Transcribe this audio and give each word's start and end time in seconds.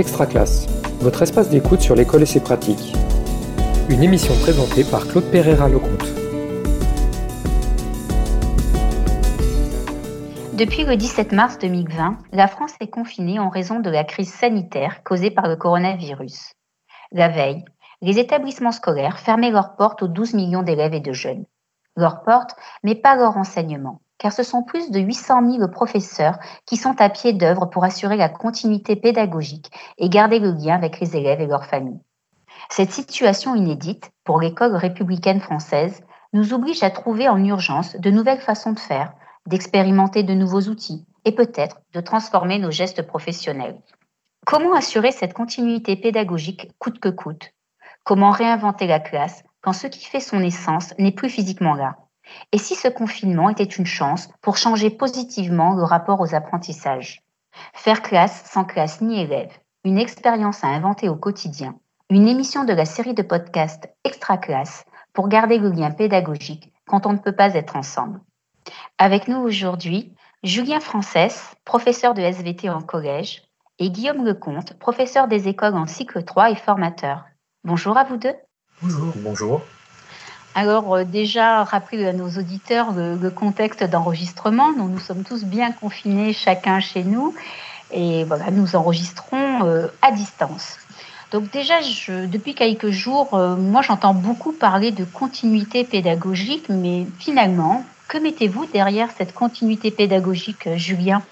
Extra 0.00 0.24
Classe, 0.24 0.66
votre 1.02 1.20
espace 1.20 1.50
d'écoute 1.50 1.82
sur 1.82 1.94
l'école 1.94 2.22
et 2.22 2.26
ses 2.26 2.40
pratiques. 2.40 2.94
Une 3.90 4.02
émission 4.02 4.32
présentée 4.40 4.82
par 4.82 5.06
Claude 5.06 5.30
Pereira-Lecomte. 5.30 6.06
Depuis 10.54 10.84
le 10.84 10.96
17 10.96 11.32
mars 11.32 11.58
2020, 11.58 12.16
la 12.32 12.48
France 12.48 12.72
est 12.80 12.88
confinée 12.88 13.38
en 13.38 13.50
raison 13.50 13.80
de 13.80 13.90
la 13.90 14.04
crise 14.04 14.32
sanitaire 14.32 15.02
causée 15.02 15.30
par 15.30 15.48
le 15.48 15.56
coronavirus. 15.56 16.54
La 17.12 17.28
veille, 17.28 17.62
les 18.00 18.18
établissements 18.18 18.72
scolaires 18.72 19.18
fermaient 19.18 19.50
leurs 19.50 19.76
portes 19.76 20.02
aux 20.02 20.08
12 20.08 20.32
millions 20.32 20.62
d'élèves 20.62 20.94
et 20.94 21.00
de 21.00 21.12
jeunes. 21.12 21.44
Leurs 21.94 22.22
portes, 22.22 22.56
mais 22.82 22.94
pas 22.94 23.16
leur 23.16 23.36
enseignement, 23.36 24.00
car 24.20 24.32
ce 24.32 24.42
sont 24.42 24.62
plus 24.62 24.90
de 24.90 25.00
800 25.00 25.50
000 25.50 25.68
professeurs 25.68 26.38
qui 26.66 26.76
sont 26.76 27.00
à 27.00 27.08
pied 27.08 27.32
d'œuvre 27.32 27.66
pour 27.66 27.84
assurer 27.84 28.16
la 28.16 28.28
continuité 28.28 28.94
pédagogique 28.94 29.72
et 29.96 30.10
garder 30.10 30.38
le 30.38 30.52
lien 30.52 30.76
avec 30.76 31.00
les 31.00 31.16
élèves 31.16 31.40
et 31.40 31.46
leurs 31.46 31.64
familles. 31.64 32.02
Cette 32.68 32.92
situation 32.92 33.54
inédite 33.54 34.10
pour 34.24 34.40
l'école 34.40 34.76
républicaine 34.76 35.40
française 35.40 36.02
nous 36.34 36.52
oblige 36.52 36.82
à 36.82 36.90
trouver 36.90 37.28
en 37.28 37.42
urgence 37.42 37.96
de 37.96 38.10
nouvelles 38.10 38.42
façons 38.42 38.72
de 38.72 38.78
faire, 38.78 39.14
d'expérimenter 39.46 40.22
de 40.22 40.34
nouveaux 40.34 40.68
outils 40.68 41.06
et 41.24 41.32
peut-être 41.32 41.80
de 41.94 42.00
transformer 42.00 42.58
nos 42.58 42.70
gestes 42.70 43.02
professionnels. 43.02 43.80
Comment 44.46 44.74
assurer 44.74 45.12
cette 45.12 45.32
continuité 45.32 45.96
pédagogique 45.96 46.70
coûte 46.78 47.00
que 47.00 47.08
coûte? 47.08 47.52
Comment 48.04 48.30
réinventer 48.30 48.86
la 48.86 49.00
classe 49.00 49.42
quand 49.62 49.72
ce 49.72 49.86
qui 49.86 50.04
fait 50.04 50.20
son 50.20 50.40
essence 50.40 50.94
n'est 50.98 51.10
plus 51.10 51.30
physiquement 51.30 51.74
là? 51.74 51.96
Et 52.52 52.58
si 52.58 52.74
ce 52.74 52.88
confinement 52.88 53.48
était 53.48 53.64
une 53.64 53.86
chance 53.86 54.28
pour 54.40 54.56
changer 54.56 54.90
positivement 54.90 55.74
le 55.74 55.82
rapport 55.82 56.20
aux 56.20 56.34
apprentissages? 56.34 57.22
Faire 57.74 58.02
classe 58.02 58.44
sans 58.50 58.64
classe 58.64 59.00
ni 59.00 59.20
élève, 59.20 59.52
une 59.84 59.98
expérience 59.98 60.64
à 60.64 60.68
inventer 60.68 61.08
au 61.08 61.16
quotidien, 61.16 61.74
une 62.10 62.28
émission 62.28 62.64
de 62.64 62.72
la 62.72 62.84
série 62.84 63.14
de 63.14 63.22
podcasts 63.22 63.88
Extra 64.04 64.38
Classe 64.38 64.84
pour 65.12 65.28
garder 65.28 65.58
le 65.58 65.70
lien 65.70 65.90
pédagogique 65.90 66.72
quand 66.86 67.06
on 67.06 67.12
ne 67.12 67.18
peut 67.18 67.34
pas 67.34 67.54
être 67.54 67.76
ensemble. 67.76 68.20
Avec 68.98 69.28
nous 69.28 69.38
aujourd'hui, 69.38 70.14
Julien 70.42 70.80
Frances, 70.80 71.54
professeur 71.64 72.14
de 72.14 72.22
SVT 72.22 72.70
en 72.70 72.80
collège, 72.80 73.42
et 73.78 73.90
Guillaume 73.90 74.24
Lecomte, 74.24 74.78
professeur 74.78 75.26
des 75.26 75.48
écoles 75.48 75.74
en 75.74 75.86
cycle 75.86 76.22
3 76.22 76.50
et 76.50 76.54
formateur. 76.54 77.24
Bonjour 77.64 77.96
à 77.96 78.04
vous 78.04 78.18
deux. 78.18 78.34
Bonjour. 78.82 79.12
Bonjour. 79.16 79.62
Alors 80.54 80.94
euh, 80.94 81.04
déjà, 81.04 81.64
rappeler 81.64 82.06
à 82.06 82.12
nos 82.12 82.28
auditeurs 82.28 82.92
le, 82.92 83.30
contexte 83.30 83.84
d'enregistrement. 83.84 84.72
Nous, 84.72 84.98
sommes 84.98 85.22
tous 85.22 85.44
bien 85.44 85.72
confinés, 85.72 86.32
chacun 86.32 86.80
chez 86.80 87.04
nous. 87.04 87.34
Et 87.92 88.24
voilà, 88.24 88.50
nous 88.50 88.76
enregistrons 88.76 89.64
euh, 89.64 89.86
à 90.02 90.12
distance. 90.12 90.76
Donc 91.32 91.50
déjà, 91.52 91.74
depuis 92.26 92.54
quelques 92.54 92.90
jours, 92.90 93.34
euh, 93.34 93.54
moi 93.54 93.82
j'entends 93.82 94.14
beaucoup 94.14 94.52
parler 94.52 94.90
de 94.90 95.04
continuité 95.04 95.84
pédagogique, 95.84 96.66
mais 96.68 97.06
finalement, 97.18 97.84
que 98.08 98.18
mettez-vous 98.18 98.66
derrière 98.66 99.08
cette 99.16 99.32
continuité 99.32 99.92
pédagogique, 99.92 100.68
Julien? 100.74 101.22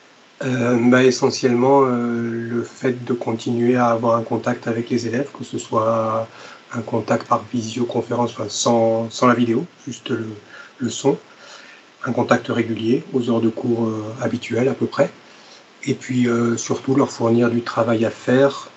Bah, 0.41 1.03
Essentiellement, 1.03 1.81
le 1.81 2.63
fait 2.63 3.05
de 3.05 3.13
continuer 3.13 3.75
à 3.75 3.89
avoir 3.89 4.17
un 4.17 4.23
contact 4.23 4.69
avec 4.69 4.89
les 4.89 5.09
élèves, 5.09 5.31
que 5.37 5.43
ce 5.43 5.59
soit 5.59 6.29
un 6.73 6.81
contact 6.81 7.27
par 7.27 7.45
visioconférence, 7.53 8.35
sans, 8.49 9.11
sans 9.11 9.27
la 9.27 9.35
vidéo, 9.35 9.67
juste 9.87 10.11
le, 10.11 10.29
le, 10.79 10.91
son, 10.91 11.19
un 12.05 12.13
contact 12.13 12.49
régulier 12.49 13.05
aux 13.13 13.31
heures 13.31 13.41
de 13.41 13.49
cours 13.49 13.87
euh, 13.87 14.15
habituelles 14.21 14.69
à 14.69 14.75
peu 14.75 14.87
près, 14.87 15.11
et 15.85 15.95
puis 15.95 16.29
euh, 16.29 16.57
surtout 16.57 16.95
leur 16.95 17.11
fournir 17.11 17.51
du 17.51 17.63
travail 17.63 18.05
à 18.05 18.11
faire 18.11 18.71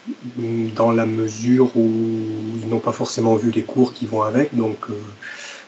dans 0.75 0.91
la 0.91 1.05
mesure 1.05 1.75
où 1.75 1.89
ils 2.61 2.69
n'ont 2.69 2.79
pas 2.79 2.91
forcément 2.91 3.35
vu 3.35 3.51
les 3.51 3.63
cours 3.63 3.93
qui 3.93 4.05
vont 4.05 4.21
avec, 4.21 4.55
donc 4.55 4.77
euh, 4.89 4.93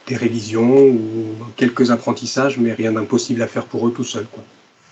des 0.07 0.15
révisions 0.15 0.75
ou 0.75 1.35
quelques 1.55 1.91
apprentissages, 1.91 2.57
mais 2.57 2.73
rien 2.73 2.91
d'impossible 2.91 3.41
à 3.41 3.47
faire 3.47 3.65
pour 3.65 3.87
eux 3.87 3.91
tout 3.91 4.03
seuls. 4.03 4.27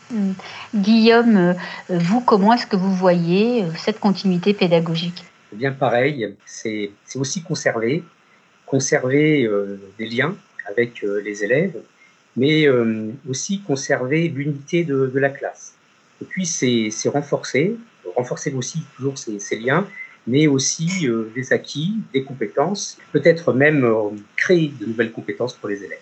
Hmm. 0.09 0.33
Guillaume, 0.75 1.37
euh, 1.37 1.53
vous, 1.89 2.21
comment 2.21 2.53
est-ce 2.53 2.67
que 2.67 2.75
vous 2.75 2.93
voyez 2.93 3.63
euh, 3.63 3.67
cette 3.77 3.99
continuité 3.99 4.53
pédagogique? 4.53 5.23
Bien 5.51 5.71
pareil, 5.71 6.35
c'est 6.45 6.91
aussi 7.15 7.41
conserver, 7.43 8.03
conserver 8.65 9.43
euh, 9.43 9.77
des 9.97 10.05
liens 10.05 10.35
avec 10.67 11.01
les 11.01 11.43
élèves, 11.43 11.81
mais 12.37 12.67
aussi 13.27 13.61
conserver 13.61 14.29
l'unité 14.29 14.85
de, 14.85 15.11
la 15.15 15.29
classe. 15.29 15.73
Et 16.21 16.25
puis 16.25 16.45
c'est 16.45 17.09
renforcer, 17.09 17.75
renforcer 18.15 18.53
aussi 18.53 18.79
toujours 18.95 19.17
ces, 19.17 19.39
ces 19.39 19.57
liens, 19.57 19.85
mais 20.27 20.47
aussi 20.47 21.09
des 21.35 21.51
acquis, 21.51 21.95
des 22.13 22.23
compétences, 22.23 22.97
peut-être 23.11 23.51
même 23.51 23.85
créer 24.37 24.71
de 24.79 24.85
nouvelles 24.85 25.11
compétences 25.11 25.55
pour 25.55 25.67
les 25.67 25.83
élèves. 25.83 25.99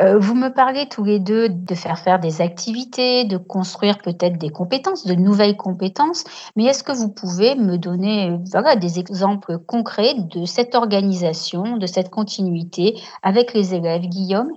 Euh, 0.00 0.18
vous 0.18 0.34
me 0.34 0.48
parlez 0.48 0.88
tous 0.88 1.04
les 1.04 1.20
deux 1.20 1.48
de 1.48 1.74
faire 1.74 1.98
faire 2.00 2.18
des 2.18 2.40
activités, 2.40 3.24
de 3.24 3.36
construire 3.36 3.98
peut-être 3.98 4.38
des 4.38 4.50
compétences, 4.50 5.06
de 5.06 5.14
nouvelles 5.14 5.56
compétences, 5.56 6.24
mais 6.56 6.64
est-ce 6.64 6.82
que 6.82 6.90
vous 6.90 7.08
pouvez 7.08 7.54
me 7.54 7.76
donner 7.76 8.36
voilà, 8.50 8.74
des 8.74 8.98
exemples 8.98 9.58
concrets 9.58 10.14
de 10.14 10.46
cette 10.46 10.74
organisation, 10.74 11.76
de 11.76 11.86
cette 11.86 12.10
continuité 12.10 12.98
avec 13.22 13.54
les 13.54 13.74
élèves, 13.74 14.02
Guillaume? 14.02 14.50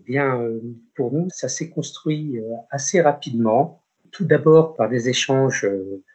Eh 0.00 0.12
Bien, 0.12 0.38
euh, 0.38 0.60
pour 0.94 1.10
nous, 1.10 1.26
ça 1.30 1.48
s'est 1.48 1.70
construit 1.70 2.38
euh, 2.38 2.42
assez 2.70 3.00
rapidement, 3.00 3.80
tout 4.10 4.26
d'abord 4.26 4.74
par 4.74 4.90
des 4.90 5.08
échanges 5.08 5.66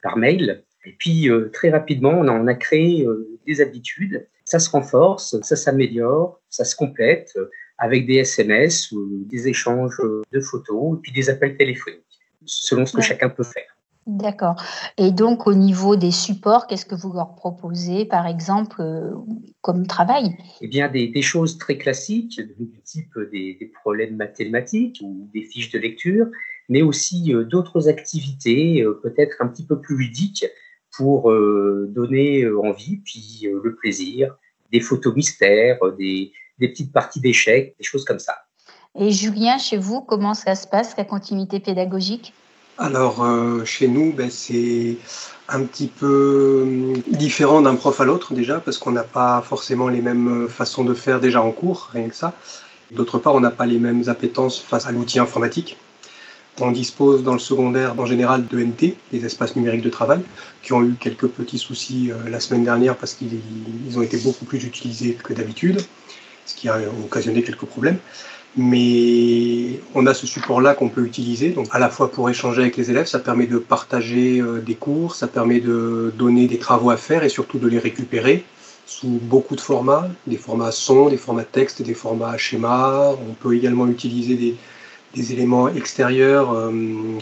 par 0.03 0.17
mail, 0.17 0.63
et 0.85 0.95
puis 0.99 1.29
très 1.51 1.71
rapidement, 1.71 2.11
on 2.11 2.47
a 2.47 2.53
créé 2.53 3.07
des 3.47 3.59
habitudes. 3.59 4.27
Ça 4.45 4.59
se 4.59 4.69
renforce, 4.69 5.41
ça 5.41 5.55
s'améliore, 5.55 6.39
ça 6.47 6.63
se 6.63 6.75
complète 6.75 7.35
avec 7.77 8.07
des 8.07 8.15
SMS 8.15 8.91
ou 8.91 9.25
des 9.25 9.47
échanges 9.47 10.01
de 10.31 10.39
photos 10.39 10.97
et 10.97 11.01
puis 11.01 11.11
des 11.11 11.29
appels 11.29 11.55
téléphoniques, 11.57 12.03
selon 12.45 12.85
ce 12.85 12.95
que 12.97 13.01
chacun 13.01 13.29
peut 13.29 13.43
faire. 13.43 13.77
D'accord. 14.07 14.55
Et 14.97 15.11
donc, 15.11 15.47
au 15.47 15.53
niveau 15.53 15.97
des 15.97 16.11
supports, 16.11 16.67
qu'est-ce 16.67 16.85
que 16.85 16.95
vous 16.95 17.11
leur 17.11 17.35
proposez, 17.35 18.05
par 18.05 18.25
exemple, 18.25 18.77
euh, 18.79 19.11
comme 19.59 19.85
travail? 19.85 20.37
Eh 20.61 20.67
bien, 20.69 20.87
des, 20.87 21.09
des, 21.09 21.21
choses 21.21 21.57
très 21.57 21.77
classiques, 21.77 22.39
du 22.39 22.81
type 22.85 23.11
des, 23.33 23.57
des, 23.59 23.65
problèmes 23.65 24.15
mathématiques 24.15 25.01
ou 25.03 25.29
des 25.33 25.41
fiches 25.41 25.71
de 25.71 25.79
lecture, 25.79 26.27
mais 26.69 26.81
aussi 26.81 27.33
euh, 27.33 27.43
d'autres 27.43 27.89
activités, 27.89 28.81
euh, 28.81 28.93
peut-être 29.03 29.41
un 29.41 29.47
petit 29.47 29.65
peu 29.65 29.81
plus 29.81 29.97
ludiques, 29.97 30.45
pour 30.95 31.31
donner 31.31 32.47
envie, 32.47 32.97
puis 33.05 33.45
le 33.45 33.75
plaisir, 33.75 34.35
des 34.71 34.79
photos 34.79 35.13
mystères, 35.13 35.77
des, 35.95 36.31
des 36.59 36.69
petites 36.69 36.91
parties 36.91 37.19
d'échecs, 37.19 37.75
des 37.77 37.83
choses 37.83 38.05
comme 38.05 38.19
ça. 38.19 38.35
Et 38.99 39.11
Julien, 39.11 39.57
chez 39.57 39.77
vous, 39.77 40.01
comment 40.01 40.33
ça 40.33 40.55
se 40.55 40.67
passe, 40.67 40.95
la 40.97 41.03
continuité 41.03 41.59
pédagogique? 41.59 42.33
Alors, 42.79 43.23
euh, 43.23 43.63
chez 43.65 43.87
nous, 43.87 44.11
ben, 44.13 44.29
c'est 44.29 44.97
un 45.49 45.63
petit 45.63 45.87
peu 45.87 46.63
hum, 46.63 47.01
différent 47.07 47.61
d'un 47.61 47.75
prof 47.75 47.99
à 48.01 48.05
l'autre 48.05 48.33
déjà, 48.33 48.59
parce 48.59 48.77
qu'on 48.77 48.91
n'a 48.91 49.03
pas 49.03 49.41
forcément 49.41 49.87
les 49.87 50.01
mêmes 50.01 50.47
façons 50.47 50.83
de 50.83 50.93
faire 50.93 51.19
déjà 51.19 51.41
en 51.41 51.51
cours, 51.51 51.89
rien 51.93 52.09
que 52.09 52.15
ça. 52.15 52.33
D'autre 52.91 53.19
part, 53.19 53.35
on 53.35 53.39
n'a 53.39 53.51
pas 53.51 53.65
les 53.65 53.79
mêmes 53.79 54.03
appétences 54.07 54.59
face 54.59 54.87
à 54.87 54.91
l'outil 54.91 55.19
informatique. 55.19 55.77
On 56.59 56.71
dispose 56.71 57.23
dans 57.23 57.33
le 57.33 57.39
secondaire 57.39 57.93
en 57.99 58.05
général 58.07 58.47
de 58.47 58.59
NT, 58.59 58.97
des 59.11 59.25
espaces 59.25 59.55
numériques 59.55 59.83
de 59.83 59.91
travail, 59.91 60.21
qui 60.63 60.73
ont 60.73 60.83
eu 60.83 60.95
quelques 60.99 61.27
petits 61.27 61.59
soucis 61.59 62.11
euh, 62.11 62.29
la 62.29 62.39
semaine 62.39 62.63
dernière 62.63 62.95
parce 62.95 63.13
qu'ils 63.13 63.41
ont 63.95 64.01
été 64.01 64.17
beaucoup 64.17 64.45
plus 64.45 64.63
utilisés 64.63 65.13
que 65.13 65.33
d'habitude 65.33 65.81
ce 66.47 66.55
qui 66.55 66.69
a 66.69 66.79
occasionné 67.05 67.43
quelques 67.43 67.65
problèmes. 67.65 67.97
Mais 68.55 69.79
on 69.93 70.07
a 70.07 70.13
ce 70.15 70.25
support-là 70.25 70.73
qu'on 70.73 70.89
peut 70.89 71.05
utiliser, 71.05 71.49
donc 71.49 71.67
à 71.71 71.79
la 71.79 71.89
fois 71.89 72.11
pour 72.11 72.27
échanger 72.27 72.61
avec 72.61 72.75
les 72.75 72.89
élèves, 72.89 73.05
ça 73.05 73.19
permet 73.19 73.45
de 73.45 73.59
partager 73.59 74.39
euh, 74.39 74.61
des 74.61 74.73
cours, 74.73 75.13
ça 75.13 75.27
permet 75.27 75.59
de 75.59 76.11
donner 76.17 76.47
des 76.47 76.57
travaux 76.57 76.89
à 76.89 76.97
faire 76.97 77.23
et 77.23 77.29
surtout 77.29 77.59
de 77.59 77.67
les 77.67 77.77
récupérer 77.77 78.45
sous 78.87 79.19
beaucoup 79.21 79.55
de 79.55 79.61
formats, 79.61 80.09
des 80.25 80.37
formats 80.37 80.71
son, 80.71 81.09
des 81.09 81.17
formats 81.17 81.43
texte, 81.43 81.83
des 81.83 81.93
formats 81.93 82.37
schéma. 82.37 83.11
On 83.29 83.33
peut 83.33 83.55
également 83.55 83.85
utiliser 83.87 84.35
des, 84.35 85.33
éléments 85.33 85.67
extérieurs 85.67 86.51
euh, 86.51 86.71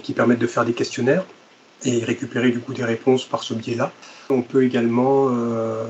qui 0.04 0.14
permettent 0.14 0.40
de 0.40 0.48
faire 0.48 0.66
des 0.66 0.74
questionnaires 0.74 1.26
et 1.84 2.04
récupérer 2.04 2.52
du 2.52 2.60
coup 2.60 2.74
des 2.74 2.84
réponses 2.84 3.26
par 3.26 3.44
ce 3.44 3.54
biais-là. 3.54 3.92
On 4.30 4.42
peut 4.42 4.64
également 4.64 5.28
euh, 5.30 5.86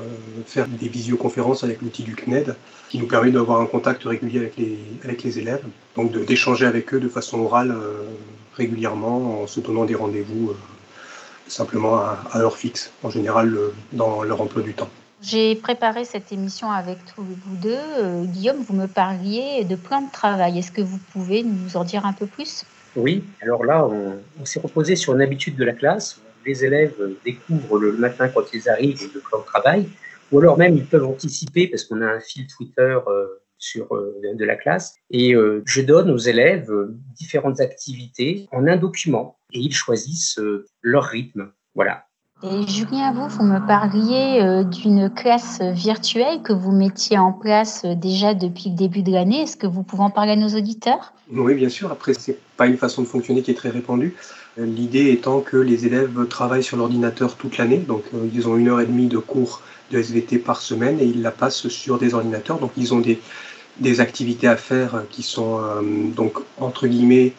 faire 0.46 0.66
des 0.66 0.88
visioconférences 0.88 1.64
avec 1.64 1.80
l'outil 1.80 2.02
du 2.02 2.14
CNED 2.14 2.54
qui 2.90 2.98
nous 2.98 3.06
permet 3.06 3.30
d'avoir 3.30 3.60
un 3.60 3.66
contact 3.66 4.04
régulier 4.04 4.38
avec 5.04 5.24
les, 5.24 5.38
élèves, 5.38 5.64
donc 5.96 6.12
d'échanger 6.12 6.66
avec 6.66 6.92
eux 6.94 7.00
de 7.00 7.08
façon 7.08 7.40
orale 7.40 7.70
euh, 7.70 8.04
régulièrement 8.54 9.42
en 9.42 9.46
se 9.46 9.60
donnant 9.60 9.84
des 9.84 9.94
rendez-vous 9.94 10.50
euh, 10.50 10.56
simplement 11.48 11.96
à, 11.96 12.18
heure 12.36 12.56
fixe, 12.56 12.92
en 13.02 13.10
général 13.10 13.56
dans 13.92 14.22
leur 14.22 14.40
emploi 14.40 14.62
du 14.62 14.74
temps. 14.74 14.88
J'ai 15.22 15.54
préparé 15.54 16.04
cette 16.04 16.30
émission 16.30 16.70
avec 16.70 16.98
tous 17.06 17.22
vous 17.22 17.56
deux. 17.56 18.24
Guillaume, 18.24 18.62
vous 18.68 18.74
me 18.74 18.86
parliez 18.86 19.64
de 19.64 19.74
plan 19.74 20.02
de 20.02 20.10
travail. 20.12 20.58
Est-ce 20.58 20.70
que 20.70 20.82
vous 20.82 20.98
pouvez 21.12 21.42
nous 21.42 21.76
en 21.76 21.84
dire 21.84 22.04
un 22.04 22.12
peu 22.12 22.26
plus? 22.26 22.64
Oui, 22.96 23.24
alors 23.42 23.64
là, 23.64 23.86
on, 23.86 24.44
s'est 24.44 24.60
reposé 24.60 24.96
sur 24.96 25.14
une 25.14 25.20
habitude 25.20 25.56
de 25.56 25.64
la 25.64 25.72
classe 25.72 26.20
les 26.46 26.64
élèves 26.64 26.94
découvrent 27.24 27.78
le 27.78 27.92
matin 27.92 28.28
quand 28.28 28.52
ils 28.54 28.68
arrivent 28.68 29.10
le 29.12 29.20
plan 29.20 29.40
de 29.40 29.44
travail, 29.44 29.88
ou 30.30 30.38
alors 30.38 30.56
même 30.56 30.76
ils 30.76 30.86
peuvent 30.86 31.04
anticiper 31.04 31.66
parce 31.66 31.82
qu'on 31.84 32.00
a 32.00 32.06
un 32.06 32.20
fil 32.20 32.46
Twitter 32.46 32.98
sur 33.58 33.88
de 33.90 34.44
la 34.44 34.54
classe 34.54 34.94
et 35.10 35.34
je 35.64 35.80
donne 35.80 36.08
aux 36.08 36.18
élèves 36.18 36.70
différentes 37.16 37.60
activités 37.60 38.46
en 38.52 38.68
un 38.68 38.76
document 38.76 39.40
et 39.52 39.58
ils 39.58 39.74
choisissent 39.74 40.40
leur 40.82 41.04
rythme. 41.04 41.50
Voilà. 41.74 42.05
Et 42.42 42.66
Julien, 42.68 43.12
vous, 43.12 43.28
vous 43.28 43.44
me 43.44 43.66
parliez 43.66 44.40
euh, 44.42 44.62
d'une 44.62 45.08
classe 45.08 45.62
virtuelle 45.62 46.42
que 46.42 46.52
vous 46.52 46.70
mettiez 46.70 47.16
en 47.16 47.32
place 47.32 47.86
euh, 47.86 47.94
déjà 47.94 48.34
depuis 48.34 48.68
le 48.68 48.76
début 48.76 49.02
de 49.02 49.10
l'année. 49.10 49.44
Est-ce 49.44 49.56
que 49.56 49.66
vous 49.66 49.82
pouvez 49.82 50.02
en 50.02 50.10
parler 50.10 50.32
à 50.32 50.36
nos 50.36 50.50
auditeurs? 50.50 51.14
Oui, 51.32 51.54
bien 51.54 51.70
sûr. 51.70 51.90
Après, 51.90 52.12
c'est 52.12 52.38
pas 52.58 52.66
une 52.66 52.76
façon 52.76 53.00
de 53.00 53.06
fonctionner 53.06 53.40
qui 53.40 53.52
est 53.52 53.54
très 53.54 53.70
répandue. 53.70 54.16
Euh, 54.58 54.66
l'idée 54.66 55.12
étant 55.12 55.40
que 55.40 55.56
les 55.56 55.86
élèves 55.86 56.26
travaillent 56.28 56.62
sur 56.62 56.76
l'ordinateur 56.76 57.36
toute 57.36 57.56
l'année. 57.56 57.78
Donc, 57.78 58.04
ils 58.34 58.46
ont 58.46 58.58
une 58.58 58.68
heure 58.68 58.80
et 58.82 58.86
demie 58.86 59.08
de 59.08 59.18
cours 59.18 59.62
de 59.90 59.98
SVT 59.98 60.38
par 60.38 60.60
semaine 60.60 61.00
et 61.00 61.06
ils 61.06 61.22
la 61.22 61.30
passent 61.30 61.68
sur 61.68 61.98
des 61.98 62.12
ordinateurs. 62.12 62.58
Donc, 62.58 62.72
ils 62.76 62.92
ont 62.92 63.00
des, 63.00 63.18
des 63.80 64.00
activités 64.00 64.46
à 64.46 64.58
faire 64.58 65.04
qui 65.08 65.22
sont, 65.22 65.62
donc, 66.14 66.34
entre 66.58 66.86
guillemets, 66.86 67.32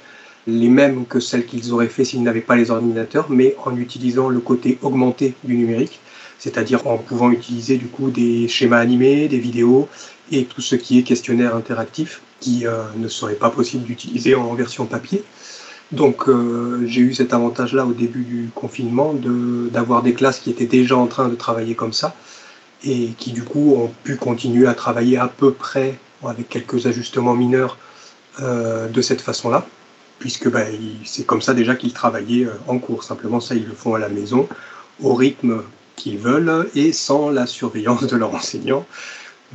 les 0.47 0.69
mêmes 0.69 1.05
que 1.05 1.19
celles 1.19 1.45
qu'ils 1.45 1.73
auraient 1.73 1.89
fait 1.89 2.05
s'ils 2.05 2.23
n'avaient 2.23 2.41
pas 2.41 2.55
les 2.55 2.71
ordinateurs, 2.71 3.27
mais 3.29 3.55
en 3.65 3.75
utilisant 3.75 4.29
le 4.29 4.39
côté 4.39 4.79
augmenté 4.81 5.33
du 5.43 5.55
numérique, 5.55 5.99
c'est-à-dire 6.39 6.87
en 6.87 6.97
pouvant 6.97 7.31
utiliser 7.31 7.77
du 7.77 7.87
coup 7.87 8.09
des 8.09 8.47
schémas 8.47 8.79
animés, 8.79 9.27
des 9.27 9.39
vidéos 9.39 9.89
et 10.31 10.45
tout 10.45 10.61
ce 10.61 10.75
qui 10.75 10.99
est 10.99 11.03
questionnaire 11.03 11.55
interactif 11.55 12.21
qui 12.39 12.65
euh, 12.65 12.83
ne 12.95 13.07
serait 13.07 13.35
pas 13.35 13.49
possible 13.49 13.83
d'utiliser 13.83 14.35
en 14.35 14.53
version 14.53 14.85
papier. 14.85 15.23
Donc 15.91 16.27
euh, 16.27 16.83
j'ai 16.85 17.01
eu 17.01 17.13
cet 17.13 17.33
avantage-là 17.33 17.85
au 17.85 17.93
début 17.93 18.23
du 18.23 18.49
confinement 18.53 19.13
d'avoir 19.13 20.03
des 20.03 20.13
classes 20.13 20.39
qui 20.39 20.49
étaient 20.49 20.65
déjà 20.65 20.97
en 20.97 21.07
train 21.07 21.29
de 21.29 21.35
travailler 21.35 21.75
comme 21.75 21.93
ça 21.93 22.15
et 22.83 23.09
qui 23.17 23.31
du 23.31 23.43
coup 23.43 23.75
ont 23.75 23.91
pu 24.03 24.17
continuer 24.17 24.67
à 24.67 24.73
travailler 24.73 25.17
à 25.17 25.27
peu 25.27 25.51
près 25.51 25.97
avec 26.23 26.49
quelques 26.49 26.87
ajustements 26.87 27.35
mineurs 27.35 27.77
euh, 28.41 28.87
de 28.87 29.01
cette 29.01 29.21
façon-là 29.21 29.65
puisque 30.19 30.49
bah, 30.49 30.65
c'est 31.05 31.25
comme 31.25 31.41
ça 31.41 31.53
déjà 31.53 31.75
qu'ils 31.75 31.93
travaillaient 31.93 32.45
euh, 32.45 32.57
en 32.67 32.79
cours. 32.79 33.03
Simplement, 33.03 33.39
ça, 33.39 33.55
ils 33.55 33.65
le 33.65 33.73
font 33.73 33.95
à 33.95 33.99
la 33.99 34.09
maison, 34.09 34.47
au 35.01 35.13
rythme 35.13 35.63
qu'ils 35.95 36.17
veulent 36.17 36.69
et 36.75 36.91
sans 36.91 37.29
la 37.29 37.45
surveillance 37.45 38.05
de 38.05 38.15
leur 38.15 38.33
enseignant. 38.33 38.85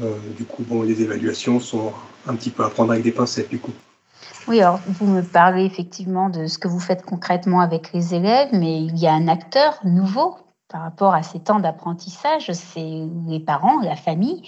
Euh, 0.02 0.14
du 0.36 0.44
coup, 0.44 0.64
bon, 0.66 0.82
les 0.82 1.02
évaluations 1.02 1.60
sont 1.60 1.92
un 2.26 2.34
petit 2.34 2.50
peu 2.50 2.64
à 2.64 2.70
prendre 2.70 2.92
avec 2.92 3.04
des 3.04 3.12
pincettes, 3.12 3.50
du 3.50 3.58
coup. 3.58 3.72
Oui, 4.48 4.60
alors 4.60 4.80
vous 4.88 5.06
me 5.06 5.22
parlez 5.22 5.64
effectivement 5.64 6.28
de 6.28 6.46
ce 6.46 6.58
que 6.58 6.66
vous 6.66 6.80
faites 6.80 7.04
concrètement 7.04 7.60
avec 7.60 7.92
les 7.92 8.14
élèves, 8.14 8.48
mais 8.52 8.82
il 8.82 8.98
y 8.98 9.06
a 9.06 9.12
un 9.12 9.28
acteur 9.28 9.78
nouveau 9.84 10.36
par 10.72 10.80
rapport 10.80 11.14
à 11.14 11.22
ces 11.22 11.38
temps 11.38 11.60
d'apprentissage, 11.60 12.50
c'est 12.52 13.06
les 13.28 13.40
parents, 13.40 13.80
la 13.82 13.94
famille. 13.94 14.42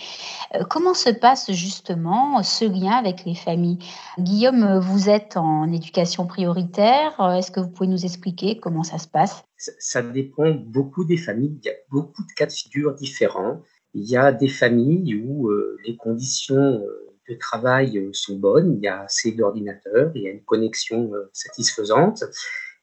Euh, 0.55 0.65
comment 0.65 0.95
se 0.95 1.11
passe 1.11 1.53
justement 1.53 2.43
ce 2.43 2.65
lien 2.65 2.93
avec 2.93 3.27
les 3.27 3.35
familles? 3.35 3.79
Guillaume, 4.19 4.79
vous 4.79 5.11
êtes 5.11 5.37
en 5.37 5.71
éducation 5.71 6.27
prioritaire. 6.27 7.21
Est-ce 7.37 7.51
que 7.51 7.61
vous 7.61 7.69
pouvez 7.69 7.89
nous 7.89 8.05
expliquer 8.05 8.59
comment 8.59 8.83
ça 8.83 8.99
se 8.99 9.07
passe? 9.07 9.45
Ça 9.57 10.03
dépend 10.03 10.51
beaucoup 10.53 11.05
des 11.05 11.19
familles. 11.19 11.59
Il 11.63 11.67
y 11.67 11.71
a 11.71 11.77
beaucoup 11.91 12.23
de 12.23 12.33
cas 12.35 12.47
de 12.47 12.53
figure 12.53 12.95
différents. 12.95 13.61
Il 13.93 14.09
y 14.09 14.17
a 14.17 14.33
des 14.33 14.49
familles 14.49 15.15
où 15.17 15.51
euh, 15.51 15.77
les 15.87 15.97
conditions 15.97 16.57
euh, 16.57 17.15
de 17.29 17.35
travail 17.35 18.09
sont 18.13 18.37
bonnes, 18.37 18.75
il 18.77 18.83
y 18.83 18.89
a 18.89 19.03
assez 19.03 19.33
d'ordinateurs, 19.33 20.11
il 20.15 20.23
y 20.23 20.27
a 20.27 20.31
une 20.31 20.43
connexion 20.45 21.11
satisfaisante. 21.33 22.23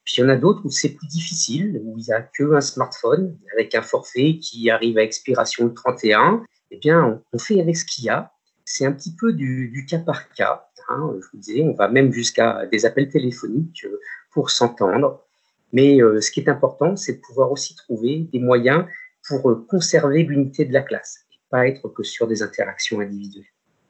Puis 0.04 0.16
il 0.18 0.20
y 0.20 0.24
en 0.24 0.28
a 0.28 0.36
d'autres 0.36 0.62
où 0.64 0.70
c'est 0.70 0.90
plus 0.90 1.06
difficile, 1.06 1.80
où 1.84 1.96
il 1.98 2.04
n'y 2.04 2.12
a 2.12 2.22
qu'un 2.22 2.60
smartphone 2.60 3.38
avec 3.52 3.74
un 3.74 3.82
forfait 3.82 4.38
qui 4.38 4.70
arrive 4.70 4.98
à 4.98 5.02
expiration 5.02 5.66
le 5.66 5.74
31. 5.74 6.44
Eh 6.70 6.78
bien, 6.78 7.22
on 7.32 7.38
fait 7.38 7.60
avec 7.60 7.76
ce 7.76 7.84
qu'il 7.84 8.04
y 8.04 8.08
a. 8.08 8.32
C'est 8.64 8.86
un 8.86 8.92
petit 8.92 9.14
peu 9.14 9.32
du, 9.32 9.86
cas 9.88 9.98
par 9.98 10.28
cas. 10.30 10.66
Hein. 10.88 11.12
Je 11.20 11.26
vous 11.32 11.38
disais, 11.38 11.62
on 11.62 11.74
va 11.74 11.88
même 11.88 12.12
jusqu'à 12.12 12.66
des 12.66 12.86
appels 12.86 13.08
téléphoniques 13.08 13.84
euh, 13.84 14.00
pour 14.32 14.50
s'entendre. 14.50 15.24
Mais 15.72 16.02
euh, 16.02 16.20
ce 16.20 16.30
qui 16.30 16.40
est 16.40 16.48
important, 16.48 16.96
c'est 16.96 17.14
de 17.14 17.20
pouvoir 17.20 17.52
aussi 17.52 17.76
trouver 17.76 18.28
des 18.32 18.40
moyens 18.40 18.86
pour 19.28 19.50
euh, 19.50 19.66
conserver 19.68 20.22
l'unité 20.22 20.64
de 20.64 20.72
la 20.72 20.82
classe 20.82 21.26
et 21.32 21.38
pas 21.50 21.68
être 21.68 21.88
que 21.88 22.02
sur 22.02 22.26
des 22.26 22.42
interactions 22.42 23.00
individuelles. 23.00 23.44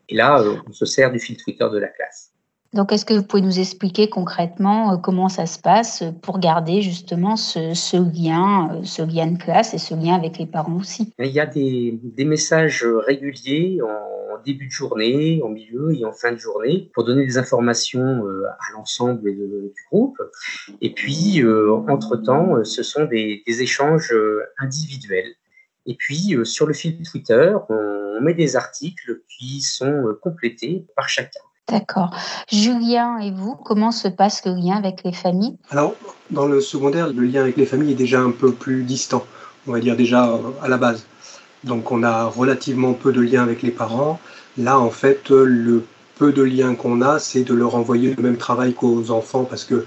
Et 0.08 0.14
là, 0.14 0.44
on 0.66 0.72
se 0.72 0.84
sert 0.84 1.10
du 1.10 1.18
fil 1.18 1.36
Twitter 1.36 1.66
de 1.72 1.78
la 1.78 1.88
classe. 1.88 2.31
Donc, 2.74 2.90
est-ce 2.90 3.04
que 3.04 3.12
vous 3.12 3.22
pouvez 3.22 3.42
nous 3.42 3.60
expliquer 3.60 4.08
concrètement 4.08 4.94
euh, 4.94 4.96
comment 4.96 5.28
ça 5.28 5.44
se 5.44 5.58
passe 5.58 6.02
pour 6.22 6.38
garder 6.38 6.80
justement 6.80 7.36
ce, 7.36 7.58
lien, 7.96 8.70
euh, 8.72 8.82
ce 8.82 9.02
lien 9.02 9.26
de 9.26 9.36
classe 9.36 9.74
et 9.74 9.78
ce 9.78 9.94
lien 9.94 10.14
avec 10.14 10.38
les 10.38 10.46
parents 10.46 10.78
aussi? 10.78 11.12
Il 11.18 11.26
y 11.26 11.40
a 11.40 11.44
des, 11.44 12.00
messages 12.24 12.86
réguliers 13.06 13.78
en 13.82 14.42
début 14.42 14.68
de 14.68 14.72
journée, 14.72 15.42
en 15.44 15.50
milieu 15.50 15.92
et 15.92 16.06
en 16.06 16.12
fin 16.12 16.32
de 16.32 16.38
journée 16.38 16.90
pour 16.94 17.04
donner 17.04 17.26
des 17.26 17.36
informations 17.36 18.24
euh, 18.26 18.46
à 18.46 18.72
l'ensemble 18.72 19.22
du 19.22 19.74
groupe. 19.90 20.16
Et 20.80 20.94
puis, 20.94 21.44
entre-temps, 21.88 22.64
ce 22.64 22.82
sont 22.82 23.04
des, 23.04 23.42
des 23.46 23.62
échanges 23.62 24.14
individuels. 24.58 25.34
Et 25.84 25.94
puis, 25.94 26.36
sur 26.44 26.66
le 26.66 26.72
fil 26.72 27.02
Twitter, 27.02 27.52
on 27.68 28.20
met 28.22 28.34
des 28.34 28.56
articles 28.56 29.20
qui 29.28 29.60
sont 29.60 30.16
complétés 30.22 30.86
par 30.96 31.08
chacun. 31.10 31.40
D'accord. 31.68 32.10
Julien 32.50 33.18
et 33.18 33.30
vous, 33.30 33.54
comment 33.54 33.92
se 33.92 34.08
passe 34.08 34.44
le 34.44 34.54
lien 34.54 34.76
avec 34.76 35.02
les 35.04 35.12
familles? 35.12 35.56
Alors, 35.70 35.94
dans 36.30 36.46
le 36.46 36.60
secondaire, 36.60 37.12
le 37.12 37.22
lien 37.22 37.42
avec 37.42 37.56
les 37.56 37.66
familles 37.66 37.92
est 37.92 37.96
déjà 37.96 38.20
un 38.20 38.32
peu 38.32 38.52
plus 38.52 38.82
distant, 38.82 39.24
on 39.66 39.72
va 39.72 39.80
dire 39.80 39.96
déjà 39.96 40.28
euh, 40.28 40.38
à 40.62 40.68
la 40.68 40.76
base. 40.76 41.06
Donc 41.64 41.92
on 41.92 42.02
a 42.02 42.24
relativement 42.24 42.92
peu 42.92 43.12
de 43.12 43.20
liens 43.20 43.42
avec 43.42 43.62
les 43.62 43.70
parents. 43.70 44.18
Là, 44.58 44.78
en 44.78 44.90
fait, 44.90 45.30
le 45.30 45.84
peu 46.18 46.32
de 46.32 46.42
liens 46.42 46.74
qu'on 46.74 47.00
a, 47.00 47.18
c'est 47.18 47.44
de 47.44 47.54
leur 47.54 47.76
envoyer 47.76 48.14
le 48.14 48.22
même 48.22 48.36
travail 48.36 48.74
qu'aux 48.74 49.10
enfants 49.10 49.44
parce 49.44 49.64
que 49.64 49.86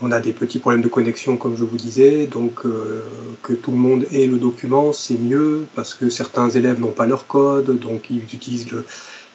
on 0.00 0.10
a 0.10 0.18
des 0.18 0.32
petits 0.32 0.58
problèmes 0.58 0.82
de 0.82 0.88
connexion, 0.88 1.36
comme 1.36 1.56
je 1.56 1.64
vous 1.64 1.76
disais. 1.76 2.26
Donc 2.26 2.64
euh, 2.64 3.04
que 3.42 3.52
tout 3.52 3.70
le 3.70 3.76
monde 3.76 4.06
ait 4.10 4.26
le 4.26 4.38
document, 4.38 4.92
c'est 4.92 5.18
mieux 5.18 5.66
parce 5.76 5.94
que 5.94 6.10
certains 6.10 6.48
élèves 6.50 6.80
n'ont 6.80 6.92
pas 6.92 7.06
leur 7.06 7.26
code, 7.26 7.78
donc 7.78 8.10
ils 8.10 8.24
utilisent 8.34 8.70
le, 8.72 8.84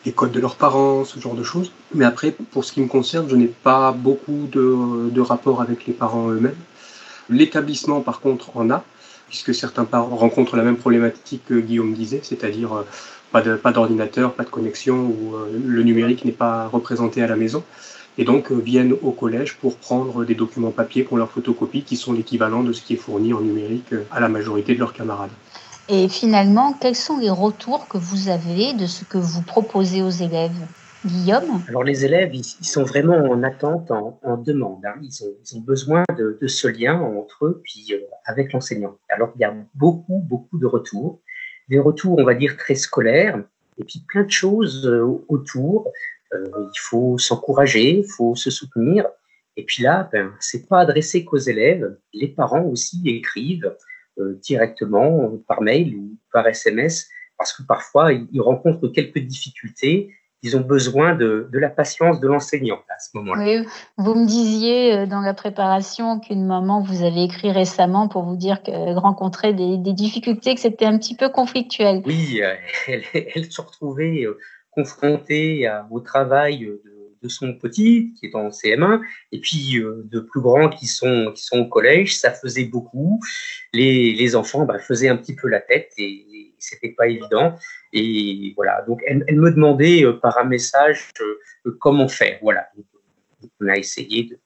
les 0.08 0.14
codes 0.14 0.32
de 0.32 0.40
leurs 0.40 0.56
parents, 0.56 1.04
ce 1.04 1.20
genre 1.20 1.36
de 1.36 1.44
choses. 1.44 1.70
Mais 1.94 2.06
après, 2.06 2.32
pour 2.32 2.64
ce 2.64 2.72
qui 2.72 2.80
me 2.80 2.88
concerne, 2.88 3.28
je 3.30 3.36
n'ai 3.36 3.48
pas 3.48 3.92
beaucoup 3.92 4.48
de, 4.50 5.10
de 5.10 5.22
rapports 5.22 5.62
avec 5.62 5.86
les 5.86 5.92
parents 5.94 6.30
eux-mêmes. 6.30 6.56
L'établissement, 7.30 8.00
par 8.00 8.22
contre, 8.22 8.56
en 8.56 8.70
a, 8.70 8.86
puisque 9.28 9.54
certains 9.54 9.84
parents 9.84 10.16
rencontrent 10.16 10.56
la 10.56 10.64
même 10.64 10.78
problématique 10.78 11.44
que 11.46 11.56
Guillaume 11.60 11.94
disait, 11.94 12.22
c'est-à-dire 12.24 12.86
euh, 13.36 13.58
pas 13.58 13.72
d'ordinateur, 13.74 14.32
pas, 14.32 14.44
pas, 14.44 14.44
de 14.46 14.50
connexion, 14.50 14.96
ou 15.08 15.36
euh, 15.36 15.60
le 15.66 15.84
numérique 15.84 16.24
n'est 16.24 16.32
pas 16.32 16.68
représenté 16.68 17.22
à 17.22 17.28
la 17.28 17.36
maison. 17.36 17.62
Et 18.18 18.24
donc 18.24 18.50
euh, 18.54 18.56
viennent 18.56 18.96
au 19.04 19.12
collège 19.12 19.58
pour 19.58 19.76
prendre 19.76 20.24
des 20.24 20.36
documents 20.36 20.72
papier 20.72 21.04
qu'on 21.04 21.18
leur 21.18 21.30
photocopie, 21.30 21.84
qui 21.84 21.98
sont 21.98 22.14
l'équivalent 22.14 22.64
de 22.64 22.72
ce 22.72 22.82
qui 22.82 22.94
est 22.94 22.98
fourni 23.06 23.34
en 23.34 23.42
numérique 23.42 23.94
à 24.10 24.22
la 24.22 24.30
majorité 24.30 24.74
de 24.74 24.80
leurs 24.80 24.94
camarades. 24.94 25.36
Et 25.90 26.10
finalement, 26.10 26.74
quels 26.74 26.96
sont 26.96 27.18
les 27.18 27.30
retours 27.30 27.88
que 27.88 27.98
vous 27.98 28.28
avez 28.28 28.74
de 28.74 28.88
ce 28.88 29.06
que 29.06 29.18
vous 29.18 29.42
proposez 29.42 30.02
aux 30.02 30.10
élèves? 30.10 30.52
Guillaume? 31.06 31.62
Alors 31.70 31.84
les 31.84 32.04
élèves, 32.04 32.36
ils, 32.36 32.44
sont 32.44 32.84
vraiment 32.84 33.16
en 33.16 33.44
attente, 33.44 33.92
en, 33.92 34.38
demande. 34.38 34.84
Hein. 34.86 34.96
Ils, 35.02 35.58
ont, 35.58 35.62
besoin 35.62 36.04
de, 36.18 36.48
ce 36.48 36.68
lien 36.68 37.00
entre 37.00 37.46
eux 37.46 37.62
puis 37.64 37.88
euh, 37.92 38.00
avec 38.26 38.52
l'enseignant. 38.52 38.98
Alors 39.08 39.32
il 39.36 39.42
y 39.42 39.46
a 39.46 39.56
beaucoup, 39.76 40.20
beaucoup 40.28 40.58
de 40.58 40.66
retours. 40.66 41.22
Des 41.70 41.80
retours, 41.80 42.18
on 42.18 42.24
va 42.24 42.34
dire, 42.34 42.58
très 42.58 42.76
scolaires, 42.76 43.42
et 43.78 43.84
puis 43.84 44.04
plein 44.08 44.24
de 44.24 44.32
choses 44.32 44.88
euh, 44.88 45.24
autour. 45.28 45.92
Euh, 46.34 46.46
il 46.74 46.80
faut 46.80 47.18
s'encourager, 47.18 48.00
il 48.00 48.06
faut 48.06 48.36
se 48.36 48.50
soutenir. 48.50 49.06
Et 49.56 49.64
puis 49.64 49.84
là, 49.84 50.10
ben, 50.12 50.32
c'est 50.40 50.68
pas 50.68 50.80
adressé 50.80 51.24
qu'aux 51.24 51.38
élèves. 51.38 51.98
Les 52.14 52.28
parents 52.28 52.64
aussi 52.64 53.02
écrivent. 53.06 53.74
Euh, 54.20 54.40
directement 54.42 55.26
euh, 55.26 55.44
par 55.48 55.62
mail 55.62 55.96
ou 55.96 56.18
par 56.34 56.48
SMS, 56.48 57.08
parce 57.38 57.54
que 57.54 57.62
parfois 57.62 58.12
ils 58.14 58.42
rencontrent 58.42 58.88
quelques 58.88 59.20
difficultés 59.20 60.10
ils 60.42 60.56
ont 60.58 60.62
besoin 60.62 61.16
de, 61.16 61.50
de 61.52 61.60
la 61.60 61.70
patience 61.70 62.20
de 62.20 62.28
l'enseignant 62.28 62.80
à 62.90 63.00
ce 63.00 63.10
moment-là. 63.16 63.44
Oui, 63.44 63.68
vous 63.98 64.16
me 64.16 64.26
disiez 64.26 64.94
euh, 64.94 65.06
dans 65.06 65.22
la 65.22 65.36
préparation 65.36 66.20
qu'une 66.20 66.46
maman 66.46 66.82
vous 66.82 67.04
avait 67.04 67.26
écrit 67.26 67.52
récemment 67.52 68.08
pour 68.08 68.24
vous 68.24 68.38
dire 68.38 68.64
qu'elle 68.64 68.98
rencontrait 68.98 69.54
des, 69.54 69.78
des, 69.78 69.94
difficultés, 69.94 70.56
que 70.56 70.62
c'était 70.62 70.86
un 70.86 70.98
petit 70.98 71.16
peu 71.16 71.30
conflictuel. 71.30 72.02
Oui, 72.06 72.42
elle, 72.88 73.04
elle 73.14 73.52
se 73.52 73.62
retrouvait 73.62 74.26
confrontée 74.72 75.70
au 75.92 76.00
travail 76.00 76.60
de 76.60 76.97
de 77.28 77.32
son 77.32 77.54
petit, 77.54 78.14
qui 78.20 78.26
est 78.28 78.36
en 78.36 78.50
CM1, 78.50 79.02
et 79.32 79.40
puis 79.40 79.78
euh, 79.78 80.02
de 80.06 80.20
plus 80.20 80.42
grands 80.42 80.70
qui 80.70 80.88
sont, 80.88 81.32
qui 81.36 81.44
sont 81.44 81.60
au 81.60 81.68
collège, 81.68 82.18
ça 82.18 82.32
faisait 82.32 82.66
beaucoup. 82.66 83.20
Les, 83.74 84.14
les 84.14 84.36
enfants 84.36 84.66
bah, 84.66 84.80
faisaient 84.80 85.10
un 85.10 85.18
petit 85.18 85.36
peu 85.36 85.48
la 85.48 85.62
tête 85.62 85.92
et, 85.98 86.26
c'était 86.60 86.90
pas 86.90 87.08
évident. 87.08 87.56
Et 87.94 88.52
voilà, 88.56 88.82
donc 88.88 89.02
elle, 89.06 89.24
me 89.36 89.52
demandait 89.52 90.04
euh, 90.04 90.14
par 90.14 90.40
un 90.40 90.44
message 90.44 91.12
euh, 91.22 91.78
comment 91.80 92.08
faire. 92.08 92.40
Voilà, 92.42 92.68
on 93.62 93.68
a 93.68 93.78
essayé 93.78 94.24
de, 94.24 94.40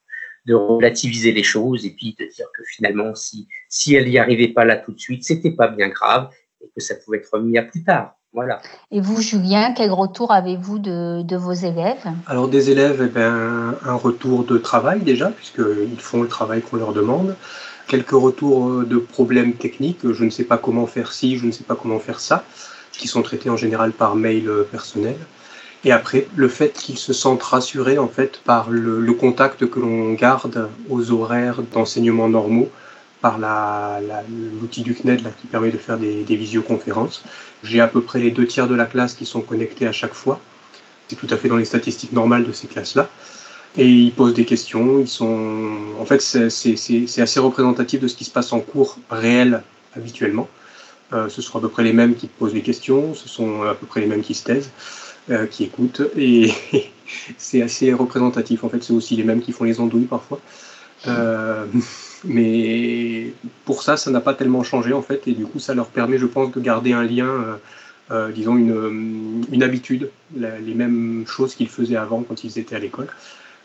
de 0.44 0.54
relativiser 0.54 1.32
les 1.32 1.42
choses 1.42 1.86
et 1.86 1.90
puis 1.90 2.14
de 2.18 2.26
dire 2.26 2.46
que 2.54 2.62
finalement, 2.64 3.14
si, 3.14 3.48
si 3.68 3.94
elle 3.94 4.08
n'y 4.08 4.18
arrivait 4.18 4.48
pas 4.48 4.66
là 4.66 4.76
tout 4.76 4.92
de 4.92 5.00
suite, 5.00 5.24
c'était 5.24 5.52
pas 5.52 5.68
bien 5.68 5.88
grave 5.88 6.30
et 6.60 6.70
que 6.74 6.82
ça 6.82 6.94
pouvait 6.96 7.18
être 7.18 7.30
remis 7.32 7.56
à 7.56 7.62
plus 7.62 7.82
tard. 7.82 8.16
Voilà. 8.34 8.62
Et 8.90 9.00
vous, 9.02 9.20
Julien, 9.20 9.74
quel 9.76 9.90
retour 9.90 10.32
avez-vous 10.32 10.78
de, 10.78 11.20
de, 11.20 11.36
vos 11.36 11.52
élèves? 11.52 12.06
Alors 12.26 12.48
des 12.48 12.70
élèves, 12.70 13.02
eh 13.04 13.08
ben, 13.08 13.74
un 13.84 13.94
retour 13.94 14.44
de 14.44 14.56
travail 14.56 15.00
déjà, 15.00 15.28
puisqu'ils 15.28 16.00
font 16.00 16.22
le 16.22 16.28
travail 16.28 16.62
qu'on 16.62 16.76
leur 16.76 16.94
demande. 16.94 17.36
Quelques 17.88 18.12
retours 18.12 18.84
de 18.84 18.96
problèmes 18.96 19.52
techniques, 19.52 20.10
je 20.10 20.24
ne 20.24 20.30
sais 20.30 20.44
pas 20.44 20.56
comment 20.56 20.86
faire 20.86 21.12
ci, 21.12 21.36
je 21.36 21.44
ne 21.44 21.52
sais 21.52 21.64
pas 21.64 21.74
comment 21.74 21.98
faire 21.98 22.20
ça, 22.20 22.44
qui 22.92 23.06
sont 23.06 23.20
traités 23.20 23.50
en 23.50 23.58
général 23.58 23.92
par 23.92 24.16
mail 24.16 24.50
personnel. 24.70 25.16
Et 25.84 25.92
après, 25.92 26.26
le 26.34 26.48
fait 26.48 26.72
qu'ils 26.72 26.96
se 26.96 27.12
sentent 27.12 27.42
rassurés 27.42 27.98
en 27.98 28.08
fait 28.08 28.40
par 28.44 28.70
le, 28.70 29.00
le 29.00 29.12
contact 29.12 29.68
que 29.68 29.78
l'on 29.78 30.14
garde 30.14 30.70
aux 30.88 31.10
horaires 31.10 31.60
d'enseignement 31.74 32.30
normaux 32.30 32.70
par 33.22 33.38
l'outil 34.60 34.82
du 34.82 34.94
CNED 34.94 35.22
là, 35.22 35.30
qui 35.40 35.46
permet 35.46 35.70
de 35.70 35.78
faire 35.78 35.96
des, 35.96 36.24
des 36.24 36.36
visioconférences. 36.36 37.24
J'ai 37.62 37.80
à 37.80 37.88
peu 37.88 38.02
près 38.02 38.18
les 38.18 38.30
deux 38.30 38.46
tiers 38.46 38.68
de 38.68 38.74
la 38.74 38.84
classe 38.84 39.14
qui 39.14 39.24
sont 39.24 39.40
connectés 39.40 39.86
à 39.86 39.92
chaque 39.92 40.14
fois. 40.14 40.40
C'est 41.08 41.16
tout 41.16 41.28
à 41.30 41.36
fait 41.36 41.48
dans 41.48 41.56
les 41.56 41.64
statistiques 41.64 42.12
normales 42.12 42.44
de 42.44 42.52
ces 42.52 42.66
classes-là. 42.66 43.08
Et 43.76 43.88
ils 43.88 44.12
posent 44.12 44.34
des 44.34 44.44
questions. 44.44 45.00
Ils 45.00 45.08
sont, 45.08 45.76
en 45.98 46.04
fait, 46.04 46.20
c'est 46.20 47.22
assez 47.22 47.40
représentatif 47.40 48.00
de 48.00 48.08
ce 48.08 48.16
qui 48.16 48.24
se 48.24 48.30
passe 48.30 48.52
en 48.52 48.60
cours 48.60 48.98
réel 49.10 49.62
habituellement. 49.96 50.48
Euh, 51.12 51.28
ce 51.28 51.42
sont 51.42 51.58
à 51.58 51.60
peu 51.60 51.68
près 51.68 51.84
les 51.84 51.92
mêmes 51.92 52.14
qui 52.14 52.26
posent 52.26 52.54
les 52.54 52.62
questions. 52.62 53.14
Ce 53.14 53.28
sont 53.28 53.62
à 53.62 53.74
peu 53.74 53.86
près 53.86 54.00
les 54.00 54.06
mêmes 54.06 54.22
qui 54.22 54.34
se 54.34 54.44
taisent. 54.44 54.70
Euh, 55.30 55.46
qui 55.46 55.62
écoutent 55.62 56.02
et 56.16 56.52
c'est 57.38 57.62
assez 57.62 57.92
représentatif. 57.92 58.64
En 58.64 58.68
fait, 58.68 58.82
c'est 58.82 58.92
aussi 58.92 59.14
les 59.14 59.22
mêmes 59.22 59.40
qui 59.40 59.52
font 59.52 59.62
les 59.62 59.78
andouilles 59.78 60.06
parfois. 60.06 60.40
Euh, 61.06 61.64
mais 62.24 63.32
pour 63.64 63.82
ça, 63.82 63.96
ça 63.96 64.10
n'a 64.10 64.20
pas 64.20 64.34
tellement 64.34 64.62
changé 64.62 64.92
en 64.92 65.02
fait, 65.02 65.26
et 65.26 65.32
du 65.32 65.46
coup, 65.46 65.58
ça 65.58 65.74
leur 65.74 65.88
permet, 65.88 66.18
je 66.18 66.26
pense, 66.26 66.52
de 66.52 66.60
garder 66.60 66.92
un 66.92 67.04
lien, 67.04 67.26
euh, 67.26 67.56
euh 68.10 68.32
disons 68.32 68.56
une, 68.56 69.44
une 69.50 69.62
habitude, 69.62 70.10
les 70.34 70.74
mêmes 70.74 71.24
choses 71.26 71.54
qu'ils 71.54 71.68
faisaient 71.68 71.96
avant 71.96 72.22
quand 72.22 72.44
ils 72.44 72.58
étaient 72.58 72.76
à 72.76 72.80
l'école. 72.80 73.08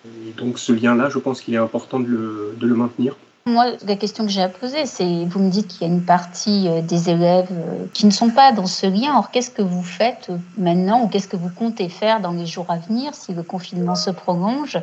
Et 0.06 0.32
donc, 0.38 0.60
ce 0.60 0.72
lien-là, 0.72 1.10
je 1.10 1.20
pense 1.20 1.42
qu'il 1.42 1.54
est 1.54 1.58
important 1.58 2.00
de 2.00 2.08
le, 2.08 2.56
de 2.58 2.68
le 2.68 2.76
maintenir. 2.76 3.16
Moi, 3.48 3.78
la 3.88 3.96
question 3.96 4.26
que 4.26 4.30
j'ai 4.30 4.42
à 4.42 4.50
poser, 4.50 4.86
c'est, 4.86 5.24
vous 5.24 5.40
me 5.40 5.50
dites 5.50 5.70
qu'il 5.70 5.88
y 5.88 5.90
a 5.90 5.94
une 5.94 6.04
partie 6.04 6.68
euh, 6.68 6.82
des 6.82 7.10
élèves 7.10 7.48
euh, 7.50 7.86
qui 7.94 8.06
ne 8.06 8.12
sont 8.12 8.30
pas 8.30 8.52
dans 8.52 8.66
ce 8.66 8.86
lien. 8.88 9.18
Or, 9.18 9.32
qu'est-ce 9.32 9.52
que 9.52 9.62
vous 9.62 9.84
faites 9.84 10.28
euh, 10.30 10.38
maintenant 10.58 11.04
ou 11.04 11.08
qu'est-ce 11.08 11.30
que 11.30 11.38
vous 11.38 11.48
comptez 11.50 11.88
faire 11.88 12.20
dans 12.20 12.34
les 12.34 12.46
jours 12.46 12.66
à 12.68 12.78
venir 12.78 13.16
si 13.16 13.34
le 13.34 13.44
confinement 13.44 13.96
se 13.96 14.10
prolonge 14.10 14.78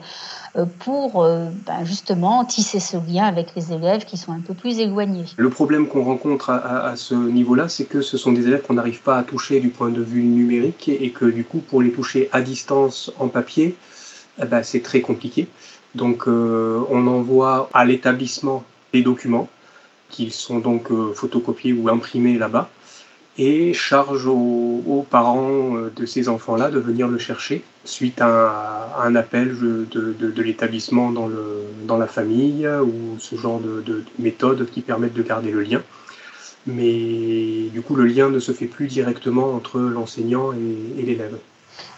pour 0.79 1.25
ben, 1.25 1.85
justement 1.85 2.45
tisser 2.45 2.79
ce 2.79 2.97
lien 2.97 3.25
avec 3.25 3.57
les 3.57 3.73
élèves 3.73 4.05
qui 4.05 4.17
sont 4.17 4.33
un 4.33 4.41
peu 4.41 4.55
plus 4.55 4.79
éloignés? 4.79 5.25
Le 5.37 5.51
problème 5.51 5.89
qu'on 5.89 6.05
rencontre 6.05 6.51
à, 6.51 6.95
ce 6.97 7.15
niveau-là, 7.15 7.69
c'est 7.69 7.85
que 7.85 8.01
ce 8.01 8.17
sont 8.17 8.31
des 8.31 8.47
élèves 8.47 8.63
qu'on 8.63 8.75
n'arrive 8.75 9.03
pas 9.03 9.19
à 9.19 9.25
toucher 9.25 9.59
du 9.59 9.71
point 9.71 9.91
de 9.91 10.01
vue 10.01 10.23
numérique 10.23 10.89
et 10.89 11.11
que 11.11 11.25
du 11.25 11.45
coup, 11.45 11.59
pour 11.59 11.83
les 11.83 11.91
toucher 11.91 12.29
à 12.33 12.41
distance 12.41 13.13
en 13.19 13.27
papier, 13.27 13.77
eh 14.41 14.47
ben, 14.47 14.63
c'est 14.63 14.81
très 14.81 15.01
compliqué. 15.01 15.49
Donc 15.95 16.27
euh, 16.27 16.81
on 16.91 17.07
envoie 17.07 17.71
à 17.73 17.85
l'établissement 17.85 18.65
les 18.93 19.03
documents 19.03 19.49
qui 20.11 20.31
sont 20.31 20.59
donc 20.59 20.91
euh, 20.91 21.13
photocopiés 21.15 21.73
ou 21.73 21.89
imprimés 21.89 22.37
là-bas 22.37 22.69
et 23.37 23.73
charge 23.73 24.27
aux, 24.27 25.07
parents 25.11 25.77
euh, 25.77 25.93
de 25.95 26.07
ces 26.07 26.29
enfants-là 26.29 26.71
de 26.71 26.79
venir 26.79 27.09
le 27.09 27.19
chercher 27.19 27.63
suite 27.85 28.21
à, 28.21 28.97
un 29.03 29.15
appel 29.15 29.57
de, 29.59 30.43
l'établissement 30.43 31.11
dans, 31.11 31.99
la 31.99 32.07
famille 32.07 32.67
ou 32.67 33.19
ce 33.19 33.37
genre 33.37 33.61
de, 33.61 34.05
méthodes 34.19 34.69
qui 34.71 34.81
permettent 34.81 35.15
de 35.15 35.23
garder 35.23 35.51
le 35.51 35.63
lien. 35.63 35.83
Mais 36.67 37.69
du 37.73 37.83
coup, 37.83 37.95
le 37.95 38.07
lien 38.07 38.31
ne 38.31 38.39
se 38.39 38.53
fait 38.53 38.67
plus 38.67 38.87
directement 38.87 39.53
entre 39.53 39.81
l'enseignant 39.81 40.53
et 40.53 41.03
l'élève. 41.03 41.37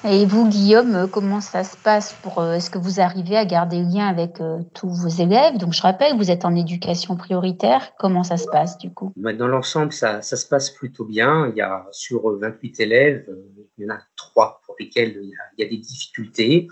Et 0.09 0.25
vous, 0.25 0.49
Guillaume, 0.49 1.09
comment 1.11 1.41
ça 1.41 1.65
se 1.65 1.77
passe 1.77 2.13
pour 2.23 2.39
euh, 2.39 2.53
Est-ce 2.53 2.71
que 2.71 2.79
vous 2.79 3.01
arrivez 3.01 3.37
à 3.37 3.45
garder 3.45 3.81
le 3.81 3.87
lien 3.87 4.07
avec 4.07 4.41
euh, 4.41 4.59
tous 4.73 4.89
vos 4.89 5.09
élèves? 5.09 5.57
Donc, 5.59 5.73
je 5.73 5.83
rappelle, 5.83 6.17
vous 6.17 6.31
êtes 6.31 6.45
en 6.45 6.55
éducation 6.55 7.17
prioritaire. 7.17 7.93
Comment 7.99 8.23
ça 8.23 8.37
se 8.37 8.47
passe 8.47 8.79
du 8.79 8.91
coup? 8.91 9.13
Dans 9.17 9.49
l'ensemble, 9.49 9.93
ça, 9.93 10.23
se 10.23 10.47
passe 10.47 10.71
plutôt 10.71 11.05
bien. 11.05 11.49
Il 11.49 11.57
y 11.57 11.61
a 11.61 11.87
sur 11.91 12.39
28 12.39 12.81
élèves, 12.81 13.25
euh, 13.29 13.67
il 13.79 13.85
y 13.85 13.91
en 13.91 13.95
a 13.95 13.99
trois 14.17 14.61
pour 14.65 14.77
lesquels 14.79 15.19
il 15.21 15.33
y 15.59 15.65
a, 15.65 15.69
des 15.69 15.79
difficultés. 15.79 16.69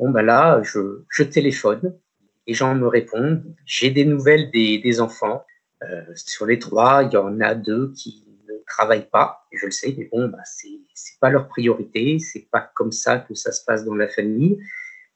Bon, 0.00 0.10
bah 0.10 0.22
là, 0.22 0.60
je, 0.62 1.22
téléphone. 1.22 1.94
Les 2.48 2.54
gens 2.54 2.74
me 2.74 2.88
répondent. 2.88 3.44
J'ai 3.64 3.90
des 3.90 4.04
nouvelles 4.04 4.50
des, 4.50 5.00
enfants. 5.00 5.44
Euh, 5.84 6.02
sur 6.16 6.46
les 6.46 6.58
trois, 6.58 7.04
il 7.04 7.12
y 7.12 7.16
en 7.16 7.40
a 7.40 7.54
deux 7.54 7.92
qui 7.92 8.24
travaillent 8.72 9.08
pas, 9.10 9.46
je 9.52 9.66
le 9.66 9.70
sais, 9.70 9.94
mais 9.96 10.08
bon, 10.12 10.28
bah, 10.28 10.38
c'est 10.44 11.20
pas 11.20 11.30
leur 11.30 11.48
priorité, 11.48 12.18
c'est 12.18 12.48
pas 12.50 12.70
comme 12.74 12.92
ça 12.92 13.18
que 13.18 13.34
ça 13.34 13.52
se 13.52 13.64
passe 13.64 13.84
dans 13.84 13.94
la 13.94 14.08
famille. 14.08 14.58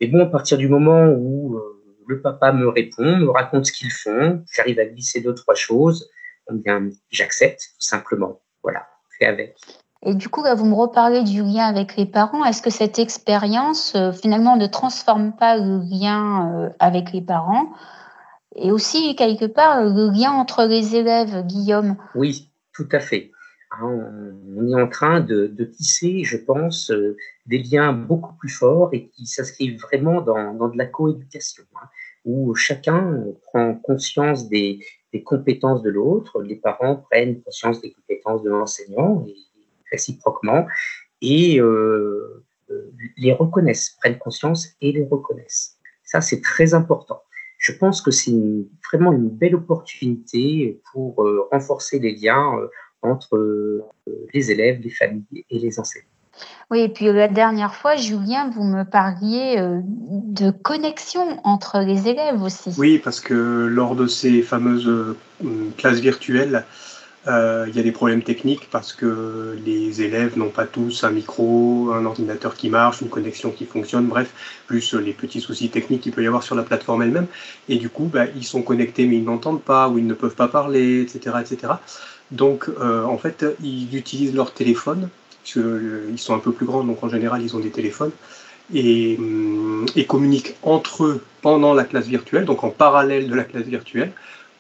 Mais 0.01 0.09
bon, 0.09 0.21
à 0.21 0.27
partir 0.27 0.59
du 0.59 0.69
moment 0.69 1.07
où 1.07 1.57
euh, 1.57 1.83
le 2.07 2.21
papa 2.21 2.53
me 2.53 2.69
répond, 2.69 3.17
me 3.17 3.31
raconte 3.31 3.67
ce 3.67 3.73
qu'ils 3.73 3.91
font, 3.91 4.45
j'arrive 4.53 4.79
à 4.79 4.85
glisser 4.85 5.21
deux, 5.21 5.35
trois 5.35 5.55
choses, 5.55 6.09
eh 6.51 6.55
bien, 6.55 6.91
j'accepte 7.11 7.61
tout 7.61 7.87
simplement. 7.87 8.41
Voilà, 8.63 8.87
fais 9.19 9.27
avec. 9.27 9.57
Et 10.03 10.15
du 10.15 10.29
coup, 10.29 10.43
vous 10.43 10.67
me 10.67 10.75
reparlez 10.75 11.23
du 11.25 11.43
lien 11.43 11.65
avec 11.65 11.97
les 11.97 12.07
parents. 12.07 12.45
Est-ce 12.45 12.63
que 12.63 12.71
cette 12.71 12.99
expérience, 12.99 13.95
euh, 13.97 14.13
finalement, 14.13 14.57
ne 14.57 14.67
transforme 14.67 15.35
pas 15.35 15.57
le 15.57 15.79
lien 15.79 16.53
euh, 16.53 16.69
avec 16.79 17.13
les 17.13 17.23
parents? 17.23 17.73
Et 18.55 18.71
aussi, 18.71 19.17
quelque 19.17 19.47
part, 19.47 19.83
le 19.83 20.11
lien 20.11 20.33
entre 20.33 20.65
les 20.65 20.95
élèves, 20.95 21.45
Guillaume? 21.47 21.97
Oui, 22.15 22.51
tout 22.73 22.89
à 22.93 23.01
fait. 23.01 23.33
Hein, 23.81 24.35
on 24.57 24.69
est 24.69 24.81
en 24.81 24.89
train 24.89 25.21
de, 25.21 25.47
tisser, 25.65 26.25
je 26.25 26.37
pense, 26.37 26.91
euh, 26.91 27.17
des 27.47 27.59
liens 27.59 27.93
beaucoup 27.93 28.35
plus 28.35 28.49
forts 28.49 28.91
et 28.93 29.09
qui 29.09 29.27
s'inscrivent 29.27 29.81
vraiment 29.81 30.21
dans, 30.21 30.69
de 30.69 30.79
la 30.79 30.87
coéducation, 30.87 31.65
hein, 31.77 31.89
où 32.25 32.55
chacun 32.55 33.25
prend 33.43 33.75
conscience 33.75 34.49
des, 34.49 34.81
compétences 35.25 35.83
de 35.83 35.89
l'autre, 35.89 36.43
les 36.43 36.57
parents 36.57 36.97
prennent 37.11 37.41
conscience 37.41 37.81
des 37.81 37.91
compétences 37.91 38.43
de 38.43 38.51
l'enseignant, 38.51 39.25
et 39.27 39.35
réciproquement, 39.91 40.67
et 41.23 41.59
euh, 41.59 42.45
euh, 42.71 42.93
les 43.17 43.33
reconnaissent, 43.33 43.97
prennent 43.99 44.19
conscience 44.19 44.69
et 44.83 44.93
les 44.93 45.05
reconnaissent. 45.05 45.79
Ça, 46.05 46.21
c'est 46.21 46.43
très 46.43 46.75
important. 46.75 47.23
Je 47.57 47.73
pense 47.73 48.03
que 48.03 48.11
c'est 48.11 48.35
vraiment 48.93 49.13
une 49.13 49.31
belle 49.31 49.55
opportunité 49.55 50.83
pour 50.93 51.27
renforcer 51.51 51.99
les 51.99 52.15
liens 52.15 52.53
entre 53.03 53.37
euh, 53.37 53.85
les 54.35 54.51
élèves, 54.51 54.81
les 54.83 54.91
familles 54.91 55.45
et 55.51 55.59
les 55.59 55.79
enseignants. 55.79 56.07
Oui, 56.71 56.81
et 56.81 56.89
puis 56.91 57.07
la 57.07 57.29
dernière 57.29 57.75
fois, 57.75 57.97
Julien, 57.97 58.51
vous 58.51 58.65
me 58.65 58.85
parliez 58.85 59.57
euh, 59.57 59.81
de 59.83 60.51
connexion 60.51 61.41
entre 61.45 61.79
les 61.79 62.09
élèves 62.09 62.43
aussi. 62.43 62.75
Oui, 62.77 62.99
parce 62.99 63.21
que 63.21 63.35
lors 63.35 63.95
de 63.97 64.07
ces 64.07 64.43
fameuses 64.43 64.87
euh, 64.89 65.17
classes 65.79 66.01
virtuelles, 66.01 66.65
il 67.29 67.75
y 67.75 67.81
a 67.81 67.83
des 67.83 67.91
problèmes 67.91 68.23
techniques 68.23 68.69
parce 68.71 68.93
que 68.93 69.59
les 69.65 70.01
élèves 70.01 70.39
n'ont 70.39 70.51
pas 70.51 70.65
tous 70.65 71.03
un 71.03 71.11
micro, 71.11 71.91
un 71.93 72.05
ordinateur 72.05 72.55
qui 72.55 72.71
marche, 72.71 73.01
une 73.01 73.09
connexion 73.09 73.51
qui 73.51 73.65
fonctionne, 73.65 74.07
bref, 74.07 74.33
plus 74.69 74.95
les 74.95 75.13
petits 75.13 75.41
soucis 75.41 75.69
techniques 75.69 76.03
qu'il 76.03 76.13
peut 76.13 76.23
y 76.23 76.29
avoir 76.29 76.45
sur 76.45 76.55
la 76.55 76.63
plateforme 76.63 77.03
elle-même. 77.03 77.27
Et 77.69 77.79
du 77.79 77.89
coup, 77.89 78.05
bah, 78.05 78.27
ils 78.37 78.45
sont 78.45 78.63
connectés 78.63 79.07
mais 79.09 79.17
ils 79.17 79.25
n'entendent 79.25 79.65
pas 79.65 79.89
ou 79.89 79.99
ils 79.99 80.07
ne 80.07 80.15
peuvent 80.15 80.37
pas 80.37 80.47
parler, 80.47 81.01
etc. 81.03 81.39
etc. 81.41 81.73
Donc, 82.31 82.69
euh, 82.69 83.05
en 83.05 83.19
fait, 83.19 83.45
ils 83.63 83.95
utilisent 83.97 84.35
leur 84.35 84.53
téléphone, 84.53 85.09
parce 85.45 85.59
euh, 85.59 86.09
ils 86.11 86.19
sont 86.19 86.35
un 86.35 86.39
peu 86.39 86.53
plus 86.53 86.67
grands, 86.67 86.83
donc 86.83 87.03
en 87.05 87.09
général, 87.09 87.43
ils 87.43 87.55
ont 87.55 87.61
des 87.61 87.71
téléphones, 87.71 88.11
et, 88.75 89.17
hum, 89.19 89.87
et, 89.95 90.07
communiquent 90.07 90.57
entre 90.63 91.05
eux 91.05 91.25
pendant 91.41 91.73
la 91.73 91.85
classe 91.85 92.07
virtuelle, 92.07 92.45
donc 92.45 92.65
en 92.65 92.71
parallèle 92.71 93.29
de 93.29 93.35
la 93.35 93.45
classe 93.45 93.67
virtuelle, 93.67 94.13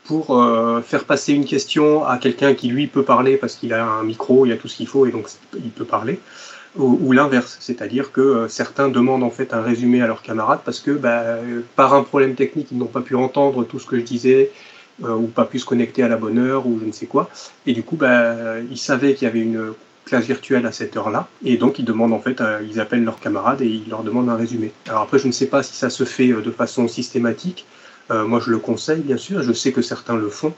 pour 0.05 0.41
euh, 0.41 0.81
faire 0.83 1.05
passer 1.05 1.33
une 1.33 1.45
question 1.45 2.07
à 2.07 2.19
quelqu'un 2.19 2.55
qui, 2.55 2.69
lui, 2.69 2.87
peut 2.87 3.03
parler 3.03 3.37
parce 3.37 3.57
qu'il 3.57 3.73
a 3.73 3.85
un 3.85 4.05
micro, 4.05 4.47
il 4.47 4.53
a 4.53 4.57
tout 4.57 4.69
ce 4.69 4.77
qu'il 4.77 4.87
faut, 4.87 5.05
et 5.07 5.11
donc 5.11 5.27
il 5.57 5.71
peut 5.71 5.85
parler. 5.85 6.21
Ou, 6.77 7.13
l'inverse, 7.13 7.57
c'est-à-dire 7.59 8.13
que 8.13 8.49
certains 8.49 8.89
demandent 8.91 9.23
en 9.23 9.31
fait 9.31 9.55
un 9.55 9.63
résumé 9.63 10.03
à 10.03 10.07
leurs 10.07 10.21
camarades 10.21 10.61
parce 10.63 10.81
que 10.81 10.91
bah, 10.91 11.39
par 11.75 11.95
un 11.95 12.03
problème 12.03 12.35
technique, 12.35 12.69
ils 12.71 12.77
n'ont 12.77 12.85
pas 12.85 13.01
pu 13.01 13.15
entendre 13.15 13.65
tout 13.65 13.79
ce 13.79 13.87
que 13.87 13.99
je 13.99 14.05
disais, 14.05 14.51
ou 15.03 15.27
pas 15.27 15.45
pu 15.45 15.59
se 15.59 15.65
connecter 15.65 16.03
à 16.03 16.09
la 16.09 16.17
bonne 16.17 16.39
heure 16.39 16.67
ou 16.67 16.79
je 16.81 16.87
ne 16.87 16.93
sais 16.93 17.07
quoi. 17.07 17.29
Et 17.67 17.73
du 17.73 17.83
coup, 17.83 17.97
bah, 17.97 18.61
ils 18.71 18.79
savaient 18.79 19.15
qu'il 19.15 19.27
y 19.27 19.31
avait 19.31 19.41
une 19.41 19.75
classe 20.07 20.25
virtuelle 20.25 20.65
à 20.65 20.73
cette 20.73 20.97
heure-là. 20.97 21.29
Et 21.45 21.59
donc, 21.59 21.79
ils 21.79 21.85
demandent 21.85 22.15
en 22.15 22.21
fait, 22.21 22.41
euh, 22.41 22.63
ils 22.67 22.81
appellent 22.81 23.05
leurs 23.05 23.21
camarades 23.21 23.61
et 23.61 23.67
ils 23.67 23.89
leur 23.91 24.03
demandent 24.03 24.31
un 24.31 24.37
résumé. 24.37 24.73
Alors 24.89 25.03
après, 25.03 25.19
je 25.19 25.27
ne 25.27 25.33
sais 25.33 25.47
pas 25.47 25.63
si 25.63 25.75
ça 25.75 25.91
se 25.91 26.05
fait 26.05 26.31
euh, 26.31 26.41
de 26.41 26.51
façon 26.51 26.89
systématique. 26.89 27.67
moi, 28.09 28.41
je 28.41 28.51
le 28.51 28.59
conseille, 28.59 29.01
bien 29.01 29.17
sûr. 29.17 29.43
Je 29.43 29.53
sais 29.53 29.73
que 29.73 29.83
certains 29.83 30.17
le 30.17 30.29
font. 30.29 30.55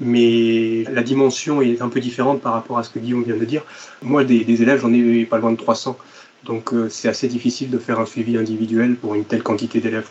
Mais 0.00 0.84
la 0.84 1.02
dimension 1.02 1.60
est 1.60 1.82
un 1.82 1.88
peu 1.88 2.00
différente 2.00 2.40
par 2.40 2.52
rapport 2.52 2.78
à 2.78 2.84
ce 2.84 2.90
que 2.90 3.00
Guillaume 3.00 3.24
vient 3.24 3.36
de 3.36 3.44
dire. 3.44 3.62
Moi, 4.02 4.24
des, 4.24 4.44
des 4.44 4.62
élèves, 4.62 4.80
j'en 4.80 4.92
ai 4.92 5.26
pas 5.26 5.38
loin 5.38 5.50
de 5.50 5.56
300. 5.56 5.98
Donc, 6.44 6.70
c'est 6.90 7.08
assez 7.08 7.26
difficile 7.26 7.70
de 7.70 7.78
faire 7.78 7.98
un 7.98 8.06
suivi 8.06 8.36
individuel 8.36 8.94
pour 8.94 9.16
une 9.16 9.24
telle 9.24 9.42
quantité 9.42 9.80
d'élèves. 9.80 10.08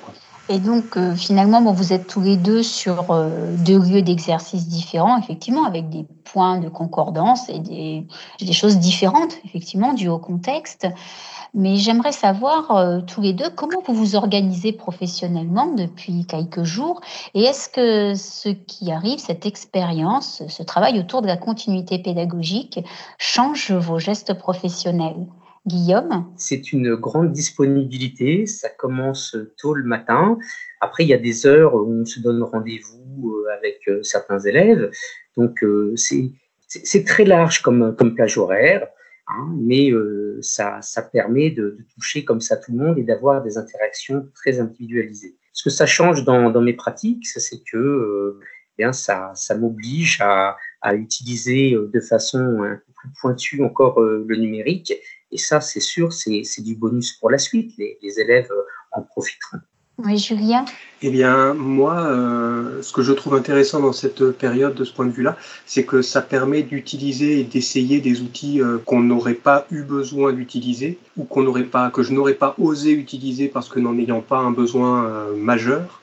Et 0.49 0.59
donc, 0.59 0.97
euh, 0.97 1.15
finalement, 1.15 1.61
bon, 1.61 1.71
vous 1.71 1.93
êtes 1.93 2.07
tous 2.07 2.21
les 2.21 2.35
deux 2.35 2.63
sur 2.63 3.11
euh, 3.11 3.55
deux 3.57 3.79
lieux 3.79 4.01
d'exercice 4.01 4.67
différents, 4.67 5.17
effectivement, 5.17 5.65
avec 5.65 5.89
des 5.89 6.05
points 6.25 6.59
de 6.59 6.67
concordance 6.67 7.47
et 7.47 7.59
des, 7.59 8.05
des 8.39 8.53
choses 8.53 8.77
différentes, 8.77 9.33
effectivement, 9.45 9.93
dues 9.93 10.09
au 10.09 10.19
contexte. 10.19 10.87
Mais 11.53 11.75
j'aimerais 11.75 12.13
savoir, 12.13 12.71
euh, 12.71 13.01
tous 13.01 13.21
les 13.21 13.33
deux, 13.33 13.49
comment 13.49 13.81
vous 13.85 13.93
vous 13.93 14.15
organisez 14.15 14.71
professionnellement 14.71 15.67
depuis 15.67 16.25
quelques 16.25 16.63
jours 16.63 17.01
et 17.33 17.43
est-ce 17.43 17.67
que 17.67 18.15
ce 18.15 18.49
qui 18.49 18.91
arrive, 18.91 19.19
cette 19.19 19.45
expérience, 19.45 20.43
ce 20.47 20.63
travail 20.63 20.97
autour 20.97 21.21
de 21.21 21.27
la 21.27 21.35
continuité 21.35 21.99
pédagogique, 21.99 22.79
change 23.17 23.71
vos 23.71 23.99
gestes 23.99 24.33
professionnels? 24.33 25.27
Guillaume 25.67 26.33
C'est 26.37 26.73
une 26.73 26.95
grande 26.95 27.31
disponibilité. 27.31 28.47
Ça 28.47 28.69
commence 28.69 29.37
tôt 29.57 29.75
le 29.75 29.83
matin. 29.83 30.37
Après, 30.79 31.03
il 31.03 31.09
y 31.09 31.13
a 31.13 31.19
des 31.19 31.45
heures 31.45 31.75
où 31.75 32.01
on 32.01 32.05
se 32.05 32.19
donne 32.19 32.41
rendez-vous 32.41 33.29
euh, 33.29 33.55
avec 33.55 33.81
euh, 33.87 34.01
certains 34.01 34.39
élèves. 34.39 34.89
Donc, 35.37 35.63
euh, 35.63 35.93
c'est 35.95 37.03
très 37.05 37.25
large 37.25 37.61
comme, 37.61 37.95
plage 38.15 38.37
horaire, 38.37 38.87
hein, 39.27 39.53
mais 39.59 39.91
ça, 40.41 40.81
permet 41.11 41.51
de, 41.51 41.77
toucher 41.93 42.23
comme 42.23 42.41
ça 42.41 42.57
tout 42.57 42.71
le 42.71 42.79
monde 42.79 42.97
et 42.97 43.03
d'avoir 43.03 43.43
des 43.43 43.57
interactions 43.57 44.27
très 44.33 44.59
individualisées. 44.59 45.35
Ce 45.53 45.63
que 45.63 45.69
ça 45.69 45.85
change 45.85 46.23
dans, 46.23 46.49
dans 46.49 46.61
mes 46.61 46.73
pratiques, 46.73 47.27
c'est 47.27 47.61
que 47.69 48.39
eh 48.39 48.83
bien, 48.83 48.93
ça, 48.93 49.31
ça 49.35 49.55
m'oblige 49.55 50.21
à, 50.21 50.55
à, 50.81 50.95
utiliser 50.95 51.71
de 51.75 51.99
façon 51.99 52.39
un 52.63 52.75
peu 52.75 52.93
plus 52.95 53.09
pointue 53.19 53.63
encore 53.63 53.99
le 53.99 54.35
numérique 54.37 54.93
et 55.31 55.37
ça, 55.37 55.61
c'est 55.61 55.79
sûr, 55.79 56.11
c'est 56.13 56.61
du 56.61 56.75
bonus 56.75 57.13
pour 57.13 57.29
la 57.29 57.37
suite. 57.37 57.73
Les, 57.77 58.19
élèves 58.19 58.51
euh, 58.51 58.61
en 58.91 59.01
profiteront. 59.01 59.59
Oui, 59.97 60.17
Julien 60.17 60.65
Eh 61.01 61.09
bien, 61.09 61.53
moi, 61.53 62.01
euh, 62.01 62.81
ce 62.81 62.91
que 62.91 63.01
je 63.01 63.13
trouve 63.13 63.35
intéressant 63.35 63.79
dans 63.79 63.93
cette 63.93 64.31
période, 64.31 64.73
de 64.73 64.83
ce 64.83 64.93
point 64.93 65.05
de 65.05 65.11
vue-là, 65.11 65.37
c'est 65.65 65.85
que 65.85 66.01
ça 66.01 66.21
permet 66.21 66.63
d'utiliser 66.63 67.39
et 67.39 67.43
d'essayer 67.43 68.01
des 68.01 68.21
outils 68.21 68.61
euh, 68.61 68.77
qu'on 68.83 69.01
n'aurait 69.01 69.35
pas 69.35 69.67
eu 69.69 69.83
besoin 69.83 70.33
d'utiliser 70.33 70.97
ou 71.17 71.23
qu'on 71.23 71.43
n'aurait 71.43 71.65
pas, 71.65 71.91
que 71.91 72.03
je 72.03 72.13
n'aurais 72.13 72.33
pas 72.33 72.55
osé 72.57 72.91
utiliser 72.91 73.47
parce 73.47 73.69
que 73.69 73.79
n'en 73.79 73.97
ayant 73.97 74.21
pas 74.21 74.39
un 74.39 74.51
besoin 74.51 75.27
majeur. 75.35 76.01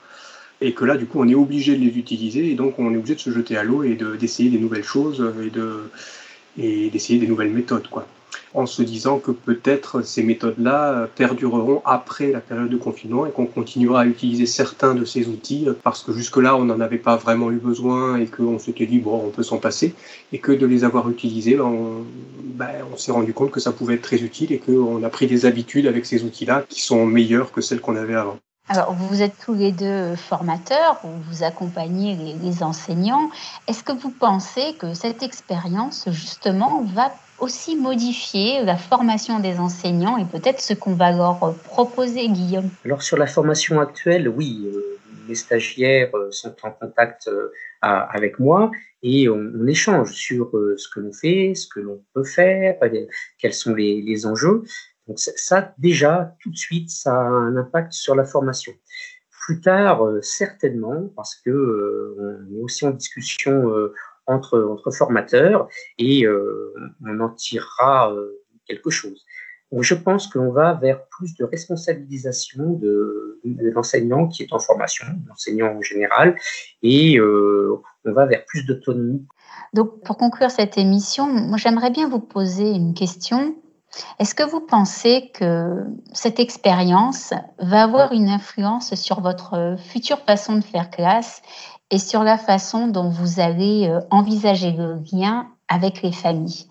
Et 0.61 0.73
que 0.73 0.83
là, 0.83 0.97
du 0.97 1.05
coup, 1.05 1.21
on 1.21 1.27
est 1.27 1.35
obligé 1.35 1.75
de 1.75 1.81
les 1.81 1.97
utiliser 1.97 2.51
et 2.51 2.55
donc 2.55 2.79
on 2.79 2.93
est 2.93 2.97
obligé 2.97 3.15
de 3.15 3.19
se 3.19 3.31
jeter 3.31 3.55
à 3.55 3.63
l'eau 3.63 3.83
et 3.83 3.97
d'essayer 4.19 4.49
des 4.49 4.59
nouvelles 4.59 4.83
choses 4.83 5.33
et 5.41 5.49
de 5.49 5.89
et 6.57 6.89
d'essayer 6.89 7.17
des 7.17 7.27
nouvelles 7.27 7.51
méthodes, 7.51 7.87
quoi 7.87 8.05
en 8.53 8.65
se 8.65 8.81
disant 8.81 9.19
que 9.19 9.31
peut-être 9.31 10.01
ces 10.01 10.23
méthodes-là 10.23 11.07
perdureront 11.15 11.81
après 11.85 12.31
la 12.31 12.39
période 12.39 12.69
de 12.69 12.77
confinement 12.77 13.25
et 13.25 13.31
qu'on 13.31 13.45
continuera 13.45 14.01
à 14.01 14.05
utiliser 14.05 14.45
certains 14.45 14.95
de 14.95 15.05
ces 15.05 15.27
outils 15.27 15.67
parce 15.83 16.03
que 16.03 16.13
jusque-là, 16.13 16.55
on 16.55 16.65
n'en 16.65 16.79
avait 16.79 16.97
pas 16.97 17.15
vraiment 17.15 17.51
eu 17.51 17.57
besoin 17.57 18.17
et 18.17 18.25
qu'on 18.25 18.59
s'était 18.59 18.85
dit, 18.85 18.99
bon, 18.99 19.23
on 19.25 19.29
peut 19.29 19.43
s'en 19.43 19.57
passer, 19.57 19.93
et 20.31 20.39
que 20.39 20.51
de 20.51 20.65
les 20.65 20.83
avoir 20.83 21.09
utilisés, 21.09 21.55
ben, 21.55 21.63
on, 21.63 22.05
ben, 22.43 22.85
on 22.91 22.97
s'est 22.97 23.11
rendu 23.11 23.33
compte 23.33 23.51
que 23.51 23.59
ça 23.59 23.71
pouvait 23.71 23.95
être 23.95 24.01
très 24.01 24.21
utile 24.21 24.51
et 24.51 24.59
qu'on 24.59 25.03
a 25.03 25.09
pris 25.09 25.27
des 25.27 25.45
habitudes 25.45 25.87
avec 25.87 26.05
ces 26.05 26.23
outils-là 26.23 26.63
qui 26.67 26.81
sont 26.81 27.05
meilleures 27.05 27.51
que 27.51 27.61
celles 27.61 27.81
qu'on 27.81 27.95
avait 27.95 28.15
avant. 28.15 28.37
Alors, 28.71 28.93
vous 28.93 29.23
êtes 29.23 29.33
tous 29.43 29.55
les 29.55 29.71
deux 29.71 30.15
formateurs, 30.15 30.99
vous, 31.03 31.43
accompagnez 31.43 32.15
les 32.39 32.61
enseignants. 32.61 33.31
Est-ce 33.67 33.83
que 33.83 33.91
vous 33.91 34.11
pensez 34.11 34.75
que 34.77 34.93
cette 34.93 35.23
expérience, 35.23 36.07
justement, 36.11 36.83
va 36.83 37.11
aussi 37.41 37.75
modifier 37.75 38.63
la 38.63 38.77
formation 38.77 39.39
des 39.39 39.57
enseignants 39.57 40.17
et 40.17 40.25
peut-être 40.25 40.59
ce 40.59 40.73
qu'on 40.73 40.93
va 40.93 41.11
leur 41.11 41.55
proposer, 41.63 42.27
Guillaume 42.29 42.69
Alors 42.85 43.01
sur 43.01 43.17
la 43.17 43.27
formation 43.27 43.79
actuelle, 43.79 44.27
oui, 44.27 44.69
euh, 44.73 44.97
les 45.27 45.35
stagiaires 45.35 46.15
euh, 46.15 46.31
sont 46.31 46.55
en 46.63 46.71
contact 46.71 47.27
euh, 47.27 47.49
avec 47.81 48.39
moi 48.39 48.71
et 49.03 49.29
on, 49.29 49.65
échange 49.67 50.11
sur 50.11 50.51
ce 50.51 50.89
que 50.89 50.99
l'on 50.99 51.13
fait, 51.13 51.53
ce 51.55 51.67
que 51.67 51.79
l'on 51.79 52.03
peut 52.13 52.25
faire, 52.25 52.75
quels 53.37 53.53
sont 53.53 53.73
les, 53.73 54.25
enjeux. 54.25 54.63
Donc 55.07 55.19
ça, 55.19 55.73
déjà, 55.77 56.35
tout 56.41 56.49
de 56.49 56.57
suite, 56.57 56.89
ça 56.89 57.13
a 57.13 57.23
un 57.23 57.55
impact 57.55 57.93
sur 57.93 58.15
la 58.15 58.25
formation. 58.25 58.73
Plus 59.45 59.61
tard, 59.61 60.01
certainement, 60.21 61.09
parce 61.15 61.35
que 61.35 62.15
on 62.19 62.57
est 62.57 62.61
aussi 62.61 62.85
en 62.85 62.91
discussion 62.91 63.71
entre, 64.29 64.59
entre 64.71 64.91
formateurs 64.91 65.67
et 65.97 66.25
euh, 66.25 66.73
on 67.05 67.19
en 67.19 67.29
tirera 67.29 68.13
euh, 68.13 68.39
quelque 68.67 68.89
chose. 68.89 69.25
Donc, 69.71 69.83
je 69.83 69.93
pense 69.93 70.27
qu'on 70.27 70.51
va 70.51 70.73
vers 70.73 71.05
plus 71.07 71.35
de 71.35 71.43
responsabilisation 71.43 72.73
de, 72.73 73.39
l'enseignant 73.43 74.27
qui 74.27 74.43
est 74.43 74.51
en 74.51 74.59
formation, 74.59 75.05
l'enseignant 75.27 75.75
en 75.75 75.81
général, 75.81 76.35
et 76.81 77.17
euh, 77.17 77.81
on 78.05 78.11
va 78.11 78.25
vers 78.25 78.45
plus 78.45 78.65
d'autonomie. 78.65 79.25
Donc, 79.73 80.01
pour 80.03 80.17
conclure 80.17 80.49
cette 80.49 80.77
émission, 80.77 81.27
moi, 81.27 81.57
j'aimerais 81.57 81.91
bien 81.91 82.09
vous 82.09 82.19
poser 82.19 82.69
une 82.69 82.95
question. 82.95 83.55
Est-ce 84.19 84.33
que 84.33 84.43
vous 84.43 84.61
pensez 84.61 85.31
que 85.33 85.83
cette 86.13 86.39
expérience 86.39 87.33
va 87.59 87.83
avoir 87.83 88.11
une 88.11 88.29
influence 88.29 88.95
sur 88.95 89.21
votre 89.21 89.75
future 89.79 90.19
façon 90.19 90.55
de 90.55 90.63
faire 90.63 90.89
classe 90.89 91.41
et 91.91 91.99
sur 91.99 92.23
la 92.23 92.37
façon 92.37 92.87
dont 92.87 93.09
vous 93.09 93.39
allez 93.39 93.87
euh, 93.87 93.99
envisager 94.11 94.71
le 94.71 94.97
lien 95.11 95.47
avec 95.67 96.01
les 96.01 96.11
familles. 96.11 96.65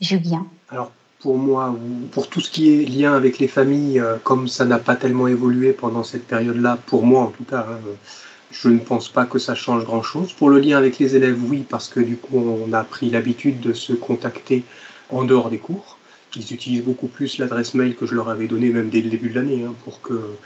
Julien 0.00 0.46
Alors, 0.70 0.90
pour 1.20 1.38
moi, 1.38 1.74
pour 2.10 2.28
tout 2.28 2.40
ce 2.40 2.50
qui 2.50 2.70
est 2.70 2.84
lien 2.84 3.14
avec 3.14 3.38
les 3.38 3.48
familles, 3.48 4.00
euh, 4.00 4.16
comme 4.22 4.48
ça 4.48 4.64
n'a 4.64 4.78
pas 4.78 4.96
tellement 4.96 5.28
évolué 5.28 5.72
pendant 5.72 6.02
cette 6.02 6.26
période-là, 6.26 6.78
pour 6.86 7.04
moi 7.04 7.22
en 7.22 7.28
tout 7.28 7.44
cas, 7.44 7.66
hein, 7.70 7.78
je 8.50 8.68
ne 8.68 8.78
pense 8.78 9.08
pas 9.08 9.24
que 9.24 9.38
ça 9.38 9.54
change 9.54 9.84
grand-chose. 9.84 10.32
Pour 10.32 10.50
le 10.50 10.58
lien 10.58 10.76
avec 10.76 10.98
les 10.98 11.16
élèves, 11.16 11.38
oui, 11.48 11.64
parce 11.68 11.88
que 11.88 12.00
du 12.00 12.16
coup, 12.16 12.38
on 12.38 12.72
a 12.72 12.84
pris 12.84 13.10
l'habitude 13.10 13.60
de 13.60 13.72
se 13.72 13.92
contacter 13.92 14.64
en 15.10 15.24
dehors 15.24 15.50
des 15.50 15.58
cours. 15.58 15.98
Ils 16.36 16.52
utilisent 16.52 16.84
beaucoup 16.84 17.06
plus 17.06 17.38
l'adresse 17.38 17.74
mail 17.74 17.94
que 17.96 18.06
je 18.06 18.14
leur 18.14 18.28
avais 18.28 18.46
donnée 18.46 18.70
même 18.70 18.90
dès 18.90 19.00
le 19.00 19.10
début 19.10 19.30
de 19.30 19.36
l'année 19.36 19.64
hein, 19.64 19.74
pour, 19.84 20.00
que, 20.00 20.36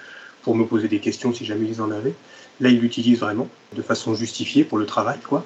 pour 0.42 0.54
me 0.54 0.64
poser 0.64 0.88
des 0.88 1.00
questions 1.00 1.32
si 1.32 1.44
jamais 1.44 1.66
ils 1.66 1.80
en 1.80 1.90
avaient. 1.90 2.14
Là, 2.60 2.70
ils 2.70 2.80
l'utilisent 2.80 3.20
vraiment 3.20 3.48
de 3.74 3.82
façon 3.82 4.14
justifiée 4.14 4.64
pour 4.64 4.78
le 4.78 4.86
travail, 4.86 5.18
quoi. 5.26 5.44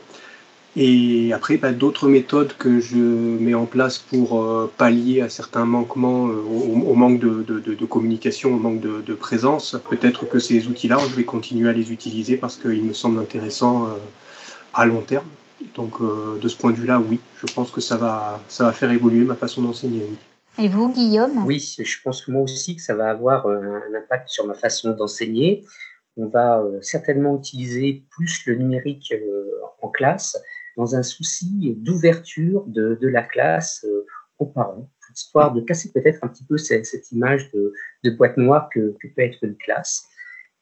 Et 0.75 1.33
après, 1.35 1.59
bah, 1.59 1.73
d'autres 1.73 2.09
méthodes 2.09 2.55
que 2.59 2.81
je 2.81 2.97
mets 2.97 3.53
en 3.53 3.67
place 3.67 3.99
pour 3.99 4.41
euh, 4.41 4.73
pallier 4.79 5.21
à 5.21 5.29
certains 5.29 5.67
manquements, 5.67 6.29
euh, 6.29 6.41
au, 6.41 6.95
manque 6.95 7.19
de, 7.19 7.85
communication, 7.85 8.55
au 8.55 8.59
manque 8.59 8.81
de, 8.81 9.15
présence. 9.15 9.77
Peut-être 9.91 10.27
que 10.27 10.39
ces 10.39 10.69
outils-là, 10.69 10.99
je 11.11 11.15
vais 11.15 11.25
continuer 11.25 11.69
à 11.69 11.73
les 11.73 11.93
utiliser 11.93 12.39
parce 12.39 12.57
qu'ils 12.57 12.85
me 12.85 12.95
semblent 12.95 13.19
intéressants 13.19 13.85
euh, 13.85 13.91
à 14.73 14.87
long 14.87 15.03
terme. 15.03 15.27
Donc, 15.77 16.01
de 16.03 16.49
ce 16.49 16.57
point 16.57 16.73
de 16.73 16.77
vue-là, 16.77 17.01
oui, 17.09 17.21
je 17.41 17.53
pense 17.53 17.71
que 17.71 17.81
ça 17.81 17.97
va, 17.97 18.41
ça 18.49 18.65
va 18.65 18.73
faire 18.73 18.91
évoluer 18.91 19.25
ma 19.25 19.37
façon 19.37 19.63
d'enseigner. 19.63 20.03
Et 20.59 20.69
vous, 20.69 20.93
Guillaume? 20.93 21.47
Oui, 21.47 21.77
je 21.79 21.97
pense 22.03 22.23
que 22.23 22.33
moi 22.33 22.43
aussi 22.43 22.75
que 22.75 22.83
ça 22.83 22.97
va 22.97 23.09
avoir 23.09 23.47
un 23.47 23.95
impact 23.97 24.29
sur 24.29 24.45
ma 24.45 24.55
façon 24.55 24.91
d'enseigner 24.91 25.65
on 26.17 26.27
va 26.27 26.61
euh, 26.61 26.81
certainement 26.83 27.39
utiliser 27.39 28.05
plus 28.11 28.47
le 28.47 28.57
numérique 28.57 29.13
euh, 29.13 29.51
en 29.81 29.89
classe 29.89 30.41
dans 30.77 30.95
un 30.95 31.03
souci 31.03 31.75
d'ouverture 31.79 32.65
de, 32.67 33.07
la 33.07 33.23
classe 33.23 33.85
euh, 33.85 34.07
aux 34.39 34.47
parents, 34.47 34.91
histoire 35.15 35.53
de 35.53 35.61
casser 35.61 35.93
peut-être 35.93 36.25
un 36.25 36.29
petit 36.29 36.45
peu 36.45 36.57
cette, 36.57 37.13
image 37.13 37.51
de, 37.53 38.11
boîte 38.11 38.37
noire 38.37 38.69
que, 38.73 38.95
peut 39.03 39.23
être 39.23 39.39
une 39.43 39.57
classe. 39.57 40.09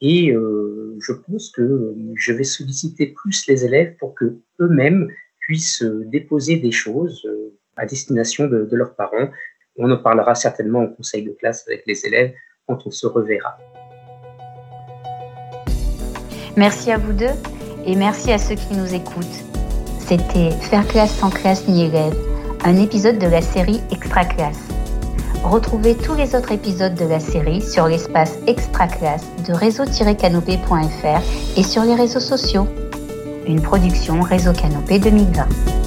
Et 0.01 0.33
je 0.33 1.13
pense 1.13 1.51
que 1.51 1.95
je 2.17 2.33
vais 2.33 2.45
solliciter 2.45 3.09
plus 3.09 3.47
les 3.47 3.67
élèves 3.67 3.97
pour 3.99 4.15
que 4.15 4.39
eux-mêmes 4.59 5.09
puissent 5.41 5.85
déposer 5.85 6.57
des 6.57 6.73
choses 6.73 7.29
à 7.77 7.85
destination 7.85 8.49
de, 8.49 8.65
de 8.65 8.77
leurs 8.77 8.97
parents. 8.97 9.31
On 9.77 9.91
en 9.91 9.99
parlera 9.99 10.35
certainement 10.35 10.85
au 10.85 10.89
conseil 10.89 11.23
de 11.23 11.33
classe 11.33 11.69
avec 11.69 11.85
les 11.87 12.07
élèves 12.07 12.33
quand 12.67 12.87
on 12.87 12.91
se 12.91 13.07
reverra. 13.07 13.59
Merci 16.61 16.93
à 16.93 16.99
vous 16.99 17.15
deux 17.15 17.33
et 17.87 17.97
merci 17.97 18.31
à 18.31 18.37
ceux 18.37 18.55
qui 18.55 18.75
nous 18.75 18.95
écoutent. 18.95 19.25
C'était 19.99 20.51
Faire 20.51 20.87
classe 20.87 21.17
sans 21.17 21.31
classe 21.31 21.67
ni 21.67 21.85
élève, 21.85 22.15
un 22.67 22.77
épisode 22.77 23.17
de 23.17 23.27
la 23.27 23.41
série 23.41 23.81
Extra 23.91 24.27
Classe. 24.27 24.69
Retrouvez 25.43 25.95
tous 25.95 26.15
les 26.15 26.35
autres 26.37 26.53
épisodes 26.53 26.95
de 26.95 27.07
la 27.07 27.19
série 27.19 27.63
sur 27.63 27.89
l'espace 27.89 28.35
Extra 28.47 28.89
Classe 28.89 29.25
de 29.49 29.55
réseau-canopé.fr 29.55 31.23
et 31.57 31.63
sur 31.63 31.83
les 31.85 31.95
réseaux 31.95 32.21
sociaux. 32.21 32.69
Une 33.47 33.63
production 33.63 34.21
Réseau 34.21 34.53
Canopé 34.53 34.99
2020. 34.99 35.80